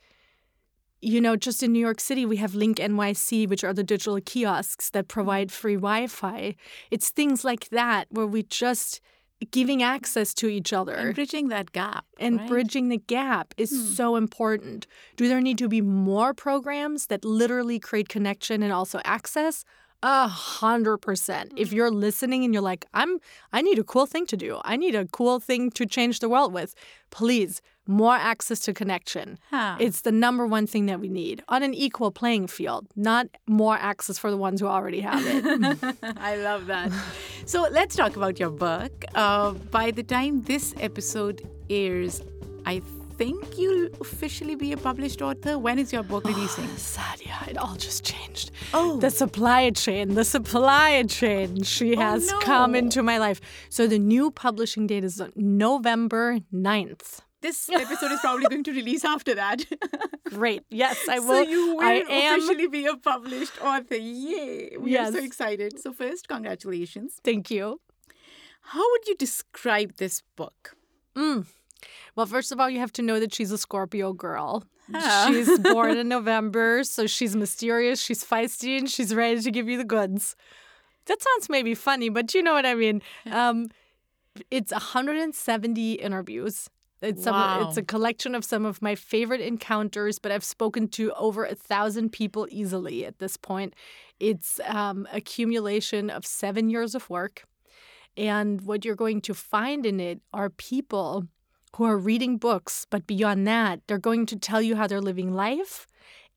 you 1.03 1.19
know, 1.19 1.35
just 1.35 1.63
in 1.63 1.71
New 1.71 1.79
York 1.79 1.99
City, 1.99 2.27
we 2.27 2.37
have 2.37 2.53
Link 2.53 2.77
NYC, 2.77 3.49
which 3.49 3.63
are 3.63 3.73
the 3.73 3.83
digital 3.83 4.19
kiosks 4.23 4.91
that 4.91 5.07
provide 5.07 5.51
free 5.51 5.73
Wi 5.73 6.05
Fi. 6.05 6.55
It's 6.91 7.09
things 7.09 7.43
like 7.43 7.69
that 7.69 8.05
where 8.11 8.27
we 8.27 8.43
just 8.43 9.01
giving 9.49 9.81
access 9.81 10.33
to 10.35 10.47
each 10.47 10.71
other 10.71 10.93
and 10.93 11.15
bridging 11.15 11.47
that 11.47 11.71
gap 11.71 12.05
and 12.19 12.37
right? 12.37 12.47
bridging 12.47 12.89
the 12.89 12.97
gap 12.97 13.53
is 13.57 13.71
hmm. 13.71 13.93
so 13.93 14.15
important 14.15 14.85
do 15.15 15.27
there 15.27 15.41
need 15.41 15.57
to 15.57 15.67
be 15.67 15.81
more 15.81 16.33
programs 16.33 17.07
that 17.07 17.25
literally 17.25 17.79
create 17.79 18.07
connection 18.07 18.61
and 18.61 18.71
also 18.71 19.01
access 19.03 19.65
a 20.03 20.27
hundred 20.27 20.99
percent. 20.99 21.53
If 21.57 21.69
mm. 21.69 21.73
you're 21.73 21.91
listening 21.91 22.43
and 22.43 22.53
you're 22.53 22.63
like, 22.63 22.85
I'm, 22.93 23.19
I 23.53 23.61
need 23.61 23.79
a 23.79 23.83
cool 23.83 24.05
thing 24.05 24.25
to 24.27 24.37
do. 24.37 24.59
I 24.63 24.75
need 24.77 24.95
a 24.95 25.05
cool 25.05 25.39
thing 25.39 25.71
to 25.71 25.85
change 25.85 26.19
the 26.19 26.29
world 26.29 26.53
with. 26.53 26.75
Please, 27.09 27.61
more 27.87 28.15
access 28.15 28.59
to 28.61 28.73
connection. 28.73 29.37
Huh. 29.49 29.75
It's 29.79 30.01
the 30.01 30.11
number 30.11 30.45
one 30.45 30.67
thing 30.67 30.85
that 30.85 30.99
we 30.99 31.09
need 31.09 31.43
on 31.49 31.63
an 31.63 31.73
equal 31.73 32.11
playing 32.11 32.47
field, 32.47 32.87
not 32.95 33.27
more 33.47 33.75
access 33.75 34.17
for 34.17 34.31
the 34.31 34.37
ones 34.37 34.61
who 34.61 34.67
already 34.67 35.01
have 35.01 35.23
it. 35.25 35.95
I 36.17 36.37
love 36.37 36.67
that. 36.67 36.91
So 37.45 37.67
let's 37.71 37.95
talk 37.95 38.15
about 38.15 38.39
your 38.39 38.51
book. 38.51 39.05
Uh, 39.15 39.51
by 39.51 39.91
the 39.91 40.03
time 40.03 40.43
this 40.43 40.73
episode 40.79 41.47
airs, 41.69 42.21
I 42.65 42.81
think 43.21 43.55
you'll 43.55 43.87
officially 44.01 44.55
be 44.55 44.71
a 44.71 44.77
published 44.77 45.21
author? 45.21 45.59
When 45.59 45.77
is 45.77 45.93
your 45.93 46.01
book 46.01 46.25
releasing? 46.31 46.65
Oh, 46.65 46.91
Saadia, 46.93 47.49
it 47.49 47.55
all 47.55 47.75
just 47.75 48.03
changed. 48.03 48.49
Oh. 48.73 48.97
The 48.97 49.11
supply 49.11 49.69
chain, 49.69 50.15
the 50.15 50.25
supply 50.25 51.03
chain, 51.03 51.61
she 51.61 51.95
oh, 51.95 51.99
has 51.99 52.31
no. 52.31 52.39
come 52.39 52.73
into 52.73 53.03
my 53.03 53.19
life. 53.19 53.39
So 53.69 53.85
the 53.85 53.99
new 53.99 54.31
publishing 54.31 54.87
date 54.87 55.03
is 55.03 55.21
November 55.35 56.39
9th. 56.51 57.19
This 57.41 57.69
episode 57.69 58.11
is 58.11 58.19
probably 58.21 58.47
going 58.47 58.63
to 58.63 58.71
release 58.71 59.05
after 59.05 59.35
that. 59.35 59.65
Great. 60.25 60.63
Yes, 60.71 60.97
I 61.07 61.19
will. 61.19 61.45
So 61.45 61.51
you 61.51 61.75
will 61.75 61.83
I 61.83 62.03
am... 62.09 62.39
officially 62.39 62.67
be 62.69 62.87
a 62.87 62.97
published 62.97 63.61
author. 63.61 63.97
Yay. 63.97 64.77
We 64.79 64.93
yes. 64.93 65.09
are 65.09 65.19
so 65.19 65.23
excited. 65.23 65.79
So 65.79 65.93
first, 65.93 66.27
congratulations. 66.27 67.19
Thank 67.23 67.51
you. 67.51 67.81
How 68.73 68.83
would 68.91 69.07
you 69.07 69.15
describe 69.15 69.97
this 69.97 70.23
book? 70.35 70.75
Mm. 71.15 71.45
Well, 72.15 72.25
first 72.25 72.51
of 72.51 72.59
all, 72.59 72.69
you 72.69 72.79
have 72.79 72.93
to 72.93 73.01
know 73.01 73.19
that 73.19 73.33
she's 73.33 73.51
a 73.51 73.57
Scorpio 73.57 74.13
girl. 74.13 74.63
She's 75.27 75.59
born 75.59 75.97
in 75.97 76.07
November, 76.17 76.83
so 76.83 77.07
she's 77.07 77.35
mysterious, 77.35 78.01
she's 78.01 78.23
feisty, 78.23 78.77
and 78.77 78.89
she's 78.89 79.15
ready 79.15 79.41
to 79.41 79.51
give 79.51 79.69
you 79.69 79.77
the 79.77 79.85
goods. 79.85 80.35
That 81.05 81.21
sounds 81.21 81.49
maybe 81.49 81.75
funny, 81.75 82.09
but 82.09 82.33
you 82.33 82.43
know 82.43 82.53
what 82.53 82.65
I 82.65 82.75
mean. 82.75 83.01
Um, 83.31 83.69
it's 84.49 84.71
170 84.71 85.93
interviews. 85.93 86.69
It's 87.01 87.23
some, 87.23 87.33
wow. 87.35 87.67
it's 87.67 87.77
a 87.77 87.83
collection 87.83 88.35
of 88.35 88.45
some 88.45 88.65
of 88.65 88.81
my 88.81 88.95
favorite 88.95 89.41
encounters, 89.41 90.19
but 90.19 90.31
I've 90.31 90.43
spoken 90.43 90.87
to 90.89 91.11
over 91.13 91.43
a 91.45 91.55
thousand 91.55 92.11
people 92.11 92.47
easily 92.49 93.05
at 93.05 93.17
this 93.19 93.35
point. 93.35 93.73
It's 94.19 94.59
um, 94.65 95.07
accumulation 95.11 96.09
of 96.09 96.25
seven 96.25 96.69
years 96.69 96.93
of 96.93 97.09
work, 97.09 97.43
and 98.15 98.61
what 98.61 98.85
you're 98.85 98.95
going 98.95 99.21
to 99.21 99.33
find 99.33 99.85
in 99.85 99.99
it 99.99 100.21
are 100.31 100.49
people 100.49 101.27
who 101.75 101.85
are 101.85 101.97
reading 101.97 102.37
books, 102.37 102.85
but 102.89 103.07
beyond 103.07 103.47
that, 103.47 103.81
they're 103.87 103.97
going 103.97 104.25
to 104.27 104.35
tell 104.35 104.61
you 104.61 104.75
how 104.75 104.87
they're 104.87 105.01
living 105.01 105.33
life 105.33 105.87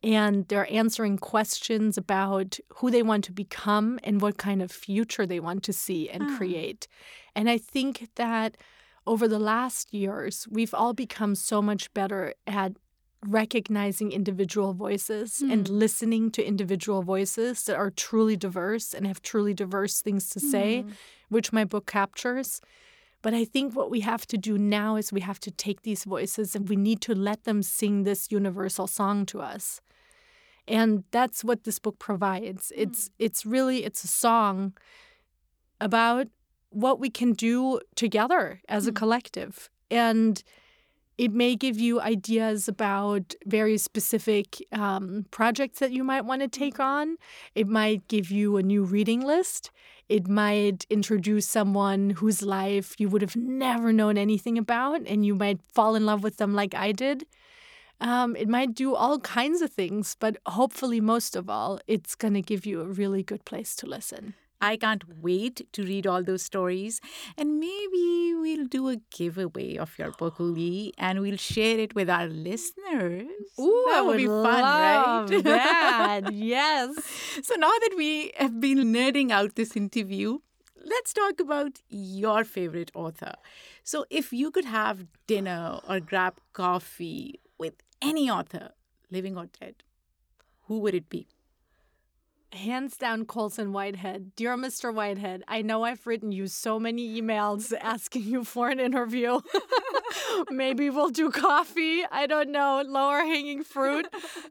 and 0.03 0.47
they're 0.49 0.70
answering 0.70 1.16
questions 1.16 1.97
about 1.97 2.59
who 2.77 2.90
they 2.90 3.03
want 3.03 3.25
to 3.25 3.33
become 3.33 3.99
and 4.05 4.20
what 4.20 4.37
kind 4.37 4.61
of 4.61 4.70
future 4.70 5.25
they 5.27 5.40
want 5.40 5.62
to 5.64 5.73
see 5.73 6.11
and 6.11 6.23
ah. 6.23 6.37
create. 6.37 6.87
And 7.35 7.49
I 7.49 7.57
think 7.57 8.11
that 8.16 8.57
over 9.07 9.27
the 9.27 9.38
last 9.38 9.92
years, 9.94 10.47
we've 10.51 10.75
all 10.75 10.92
become 10.92 11.35
so 11.35 11.62
much 11.62 11.92
better 11.94 12.35
at 12.47 12.73
recognizing 13.27 14.12
individual 14.12 14.75
voices 14.75 15.42
mm. 15.42 15.51
and 15.51 15.68
listening 15.68 16.31
to 16.33 16.44
individual 16.44 17.03
voices 17.03 17.64
that 17.64 17.77
are 17.77 17.90
truly 17.90 18.37
diverse 18.37 18.92
and 18.92 19.07
have 19.07 19.23
truly 19.23 19.55
diverse 19.55 20.03
things 20.03 20.29
to 20.31 20.40
say, 20.40 20.85
mm. 20.87 20.92
which 21.31 21.53
my 21.53 21.64
book 21.64 21.87
captures. 21.87 22.61
But 23.25 23.33
I 23.33 23.47
think 23.47 23.75
what 23.75 23.91
we 23.91 24.01
have 24.01 24.27
to 24.27 24.37
do 24.37 24.59
now 24.59 24.97
is 24.97 25.11
we 25.11 25.23
have 25.23 25.41
to 25.41 25.51
take 25.51 25.81
these 25.81 26.05
voices 26.05 26.55
and 26.55 26.69
we 26.69 26.77
need 26.77 27.01
to 27.01 27.15
let 27.15 27.45
them 27.45 27.63
sing 27.63 28.03
this 28.03 28.31
universal 28.31 28.87
song 28.87 29.25
to 29.27 29.41
us. 29.41 29.81
And 30.69 31.05
that's 31.11 31.43
what 31.43 31.65
this 31.65 31.79
book 31.79 31.99
provides. 31.99 32.71
It's 32.77 33.09
mm. 33.09 33.13
it's 33.19 33.47
really 33.47 33.83
it's 33.83 34.05
a 34.05 34.09
song 34.09 34.75
about 35.81 36.27
what 36.69 37.01
we 37.01 37.09
can 37.09 37.33
do 37.33 37.81
together 37.95 38.61
as 38.69 38.87
a 38.87 38.93
mm. 38.93 38.97
collective. 38.97 39.71
And 39.91 40.45
it 41.17 41.33
may 41.33 41.57
give 41.57 41.79
you 41.79 42.03
ideas 42.03 42.69
about 42.69 43.35
very 43.47 43.79
specific 43.79 44.63
um, 44.71 45.25
projects 45.31 45.79
that 45.79 45.93
you 45.93 46.05
might 46.05 46.27
want 46.27 46.43
to 46.43 46.49
take 46.49 46.79
on. 46.79 47.17
It 47.55 47.69
might 47.69 48.07
give 48.07 48.31
you 48.31 48.59
a 48.59 48.63
new 48.63 48.85
reading 48.85 49.23
list. 49.23 49.71
It 50.09 50.29
might 50.29 50.87
introduce 50.90 51.49
someone 51.49 52.11
whose 52.11 52.43
life 52.43 52.95
you 52.99 53.09
would 53.09 53.23
have 53.23 53.37
never 53.37 53.93
known 53.93 54.19
anything 54.19 54.59
about, 54.59 55.01
and 55.07 55.25
you 55.25 55.35
might 55.35 55.61
fall 55.73 55.95
in 55.95 56.05
love 56.05 56.23
with 56.23 56.37
them 56.37 56.55
like 56.55 56.75
I 56.75 56.93
did. 56.93 57.27
Um, 58.01 58.37
it 58.37 58.49
might 58.49 58.75
do 58.75 58.95
all 58.95 59.19
kinds 59.21 59.62
of 59.62 59.73
things, 59.73 60.17
but 60.19 60.37
hopefully, 60.47 61.01
most 61.01 61.37
of 61.37 61.49
all, 61.49 61.81
it's 61.87 62.14
going 62.14 62.35
to 62.35 62.43
give 62.43 62.67
you 62.67 62.81
a 62.81 62.87
really 62.87 63.23
good 63.23 63.45
place 63.45 63.75
to 63.77 63.87
listen. 63.87 64.35
I 64.64 64.77
can't 64.77 65.05
wait 65.22 65.62
to 65.72 65.83
read 65.85 66.07
all 66.07 66.22
those 66.22 66.42
stories. 66.42 67.00
And 67.37 67.61
maybe 67.61 68.35
we'll 68.35 68.66
do 68.66 68.88
a 68.88 68.96
giveaway 69.11 69.77
of 69.77 69.98
your 69.98 70.11
book, 70.12 70.37
Uli, 70.38 70.92
and 70.98 71.20
we'll 71.20 71.37
share 71.37 71.79
it 71.79 71.94
with 71.94 72.09
our 72.09 72.27
listeners. 72.27 73.29
Ooh, 73.61 73.85
that 73.90 74.07
would 74.07 74.16
be 74.16 74.27
fun, 74.27 74.62
right? 74.62 75.27
That. 75.44 76.33
yes. 76.33 76.96
So 77.42 77.55
now 77.57 77.72
that 77.85 77.94
we 77.96 78.33
have 78.38 78.61
been 78.61 78.79
nerding 78.92 79.31
out 79.31 79.55
this 79.57 79.77
interview, 79.77 80.38
let's 80.85 81.12
talk 81.12 81.40
about 81.40 81.81
your 81.88 82.44
favorite 82.44 82.90
author. 82.94 83.35
So 83.83 84.07
if 84.11 84.33
you 84.33 84.50
could 84.50 84.64
have 84.64 85.07
dinner 85.27 85.81
or 85.88 86.00
grab 86.00 86.40
coffee 86.53 87.40
with 87.59 87.74
any 88.03 88.31
author, 88.31 88.70
living 89.11 89.37
or 89.37 89.46
dead, 89.61 89.83
who 90.68 90.79
would 90.81 90.94
it 90.94 91.09
be? 91.09 91.27
Hands 92.55 92.97
down 92.97 93.27
Colson 93.27 93.73
Whitehead. 93.73 94.35
Dear 94.37 94.57
Mr. 94.57 94.93
Whitehead, 94.93 95.45
I 95.49 95.62
know 95.62 95.85
I've 95.85 96.07
written 96.07 96.33
you 96.33 96.47
so 96.47 96.79
many 96.79 97.21
emails 97.21 97.73
asking 97.81 98.25
you 98.25 98.45
for 98.45 98.69
an 98.69 98.81
interview. 98.81 99.40
Maybe 100.51 100.90
we'll 100.90 101.11
do 101.11 101.31
coffee. 101.31 102.05
I 102.11 102.27
don't 102.27 102.51
know. 102.51 102.83
Lower 102.87 103.21
hanging 103.21 103.64
fruit. 103.64 104.07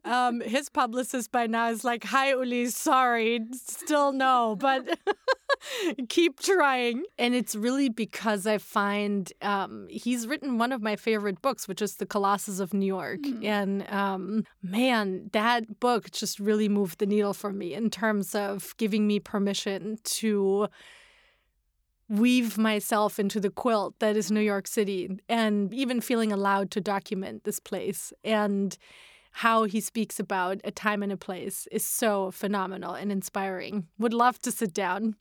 Um, 0.06 0.42
his 0.42 0.70
publicist 0.70 1.32
by 1.32 1.48
now 1.48 1.70
is 1.70 1.84
like, 1.84 2.04
Hi, 2.06 2.30
Uli, 2.32 2.68
sorry. 2.68 3.39
Still 3.54 4.12
no, 4.12 4.56
but 4.60 5.00
keep 6.10 6.39
trying. 6.39 7.04
And 7.17 7.34
it's 7.34 7.56
really 7.56 7.89
because 7.89 8.45
I 8.47 8.58
find 8.58 9.32
um, 9.41 9.88
he's 9.89 10.28
written 10.28 10.58
one 10.58 10.71
of 10.71 10.82
my 10.82 10.95
favorite 10.95 11.41
books, 11.41 11.67
which 11.67 11.82
is 11.82 11.95
The 11.95 12.06
Colossus 12.06 12.60
of 12.60 12.73
New 12.73 12.86
York. 12.86 13.21
Mm. 13.21 13.45
And 13.45 13.91
um, 13.91 14.45
man, 14.62 15.30
that 15.34 15.80
book 15.80 16.12
just 16.12 16.39
really 16.39 16.69
moved 16.69 16.99
the 16.99 17.06
needle 17.06 17.34
for 17.34 17.52
me 17.52 17.73
in 17.73 17.89
terms 17.89 18.36
of 18.36 18.76
giving 18.78 19.08
me 19.08 19.19
permission 19.19 19.97
to 20.04 20.67
weave 22.10 22.58
myself 22.58 23.17
into 23.17 23.39
the 23.39 23.49
quilt 23.49 23.97
that 23.99 24.15
is 24.15 24.30
New 24.30 24.41
York 24.41 24.67
City 24.67 25.10
and 25.30 25.73
even 25.73 26.02
feeling 26.02 26.32
allowed 26.32 26.69
to 26.71 26.82
document 26.82 27.43
this 27.43 27.60
place 27.60 28.13
and 28.23 28.78
how 29.32 29.63
he 29.63 29.82
speaks 29.82 30.19
about 30.19 30.62
a 30.63 30.71
time 30.71 31.02
and 31.02 31.12
a 31.12 31.17
place 31.17 31.67
is 31.71 31.84
so 31.84 32.30
phenomenal 32.30 32.93
and 32.93 33.12
inspiring. 33.12 33.88
Would 33.97 34.13
love 34.13 34.38
to 34.39 34.52
sit 34.52 34.73
down. 34.73 35.15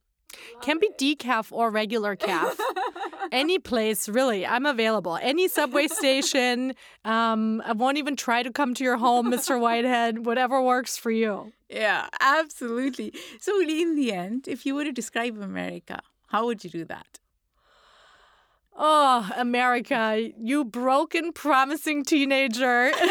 Can 0.61 0.79
be 0.79 0.91
decaf 0.99 1.53
or 1.53 1.71
regular 1.71 2.17
calf. 2.17 2.59
Any 3.33 3.59
place, 3.59 4.09
really. 4.09 4.47
I'm 4.47 4.67
available. 4.67 5.19
Any 5.21 5.49
subway 5.49 5.89
station. 5.89 6.75
Um, 7.05 7.63
I 7.65 7.73
won't 7.73 7.99
even 7.99 8.17
try 8.17 8.43
to 8.43 8.51
come 8.51 8.75
to 8.75 8.85
your 8.85 8.97
home, 8.97 9.31
Mr. 9.31 9.61
Whitehead. 9.61 10.27
Whatever 10.27 10.61
works 10.63 10.97
for 10.97 11.11
you. 11.11 11.53
Yeah, 11.69 12.09
absolutely. 12.21 13.15
So, 13.41 13.61
in 13.61 13.97
the 13.97 14.13
end, 14.13 14.47
if 14.47 14.67
you 14.67 14.75
were 14.75 14.85
to 14.85 14.93
describe 14.93 15.39
America, 15.41 16.03
how 16.29 16.47
would 16.47 16.65
you 16.65 16.71
do 16.71 16.85
that? 16.87 17.19
Oh, 18.77 19.31
America, 19.37 20.31
you 20.39 20.65
broken, 20.65 21.33
promising 21.33 22.05
teenager. 22.05 22.91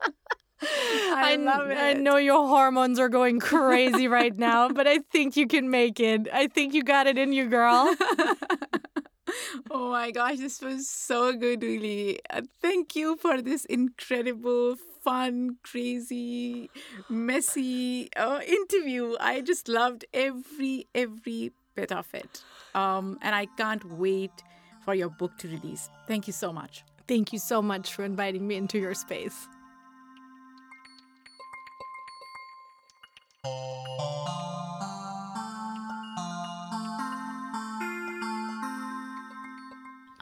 I, 0.62 1.36
love 1.36 1.70
it. 1.70 1.78
I 1.78 1.92
know 1.94 2.16
your 2.16 2.46
hormones 2.46 2.98
are 2.98 3.08
going 3.08 3.40
crazy 3.40 4.08
right 4.08 4.36
now, 4.36 4.68
but 4.68 4.86
I 4.86 4.98
think 4.98 5.36
you 5.36 5.46
can 5.46 5.70
make 5.70 6.00
it. 6.00 6.28
I 6.32 6.46
think 6.48 6.74
you 6.74 6.82
got 6.82 7.06
it 7.06 7.18
in 7.18 7.32
you, 7.32 7.46
girl. 7.46 7.94
oh 9.70 9.90
my 9.90 10.10
gosh, 10.10 10.38
this 10.38 10.60
was 10.60 10.88
so 10.88 11.32
good, 11.32 11.62
Uli. 11.62 12.20
Uh, 12.28 12.42
thank 12.60 12.94
you 12.94 13.16
for 13.16 13.40
this 13.40 13.64
incredible, 13.66 14.76
fun, 15.02 15.56
crazy, 15.62 16.70
messy 17.08 18.10
uh, 18.16 18.40
interview. 18.46 19.16
I 19.20 19.40
just 19.40 19.68
loved 19.68 20.04
every 20.12 20.86
every 20.94 21.52
bit 21.74 21.92
of 21.92 22.12
it, 22.14 22.42
um, 22.74 23.18
and 23.22 23.34
I 23.34 23.46
can't 23.56 23.84
wait 23.92 24.42
for 24.84 24.94
your 24.94 25.08
book 25.08 25.36
to 25.38 25.48
release. 25.48 25.88
Thank 26.06 26.26
you 26.26 26.32
so 26.32 26.52
much. 26.52 26.84
Thank 27.06 27.32
you 27.32 27.38
so 27.38 27.60
much 27.60 27.92
for 27.94 28.04
inviting 28.04 28.46
me 28.46 28.56
into 28.56 28.78
your 28.78 28.94
space. 28.94 29.48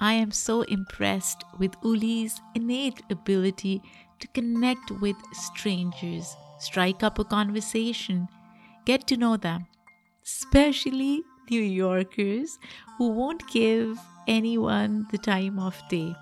I 0.00 0.12
am 0.12 0.30
so 0.30 0.62
impressed 0.62 1.42
with 1.58 1.72
Uli's 1.82 2.40
innate 2.54 3.02
ability 3.10 3.82
to 4.20 4.28
connect 4.28 4.92
with 4.92 5.16
strangers, 5.32 6.36
strike 6.60 7.02
up 7.02 7.18
a 7.18 7.24
conversation, 7.24 8.28
get 8.84 9.08
to 9.08 9.16
know 9.16 9.36
them, 9.36 9.66
especially 10.24 11.24
New 11.50 11.62
Yorkers 11.62 12.58
who 12.96 13.08
won't 13.08 13.48
give 13.48 13.98
anyone 14.28 15.08
the 15.10 15.18
time 15.18 15.58
of 15.58 15.76
day. 15.88 16.14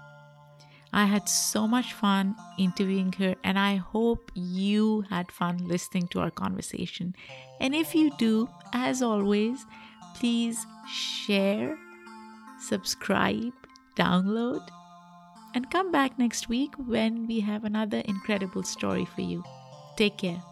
I 0.97 1.05
had 1.05 1.29
so 1.29 1.69
much 1.69 1.93
fun 1.93 2.35
interviewing 2.57 3.13
her, 3.19 3.35
and 3.45 3.59
I 3.59 3.77
hope 3.77 4.33
you 4.35 5.03
had 5.11 5.31
fun 5.31 5.59
listening 5.59 6.09
to 6.09 6.21
our 6.21 6.31
conversation. 6.31 7.15
And 7.61 7.75
if 7.75 7.95
you 7.95 8.11
do, 8.17 8.49
as 8.73 9.03
always, 9.03 9.67
please 10.15 10.67
share, 10.91 11.77
subscribe, 12.59 13.53
download, 13.95 14.67
and 15.55 15.71
come 15.71 15.93
back 15.93 16.19
next 16.19 16.49
week 16.49 16.73
when 16.79 17.27
we 17.27 17.41
have 17.41 17.65
another 17.65 17.99
incredible 18.07 18.63
story 18.63 19.05
for 19.05 19.21
you. 19.21 19.45
Take 19.99 20.17
care. 20.17 20.43